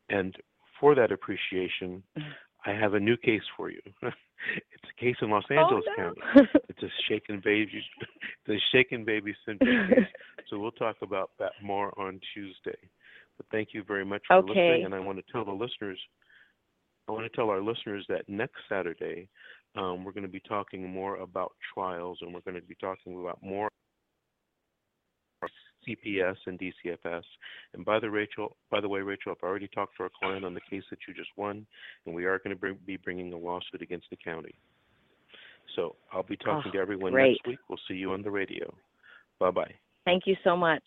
[0.08, 0.34] And
[0.80, 2.02] for that appreciation,
[2.66, 3.80] I have a new case for you.
[4.02, 6.14] it's a case in Los oh, Angeles oh, no.
[6.34, 6.48] County.
[6.68, 7.82] It's a shaken baby,
[8.46, 9.98] the shaken baby syndrome case.
[10.50, 12.78] So we'll talk about that more on Tuesday.
[13.36, 14.48] But thank you very much for okay.
[14.48, 14.84] listening.
[14.86, 15.98] And I want to tell the listeners,
[17.08, 19.28] I want to tell our listeners that next Saturday,
[19.76, 23.20] um, we're going to be talking more about trials, and we're going to be talking
[23.20, 23.68] about more
[25.86, 27.22] CPS and DCFS.
[27.72, 30.54] And by the Rachel, by the way, Rachel, I've already talked to our client on
[30.54, 31.66] the case that you just won,
[32.06, 34.54] and we are going to bring, be bringing a lawsuit against the county.
[35.76, 37.32] So I'll be talking oh, to everyone great.
[37.32, 37.58] next week.
[37.68, 38.72] We'll see you on the radio.
[39.38, 39.74] Bye bye.
[40.04, 40.82] Thank you so much.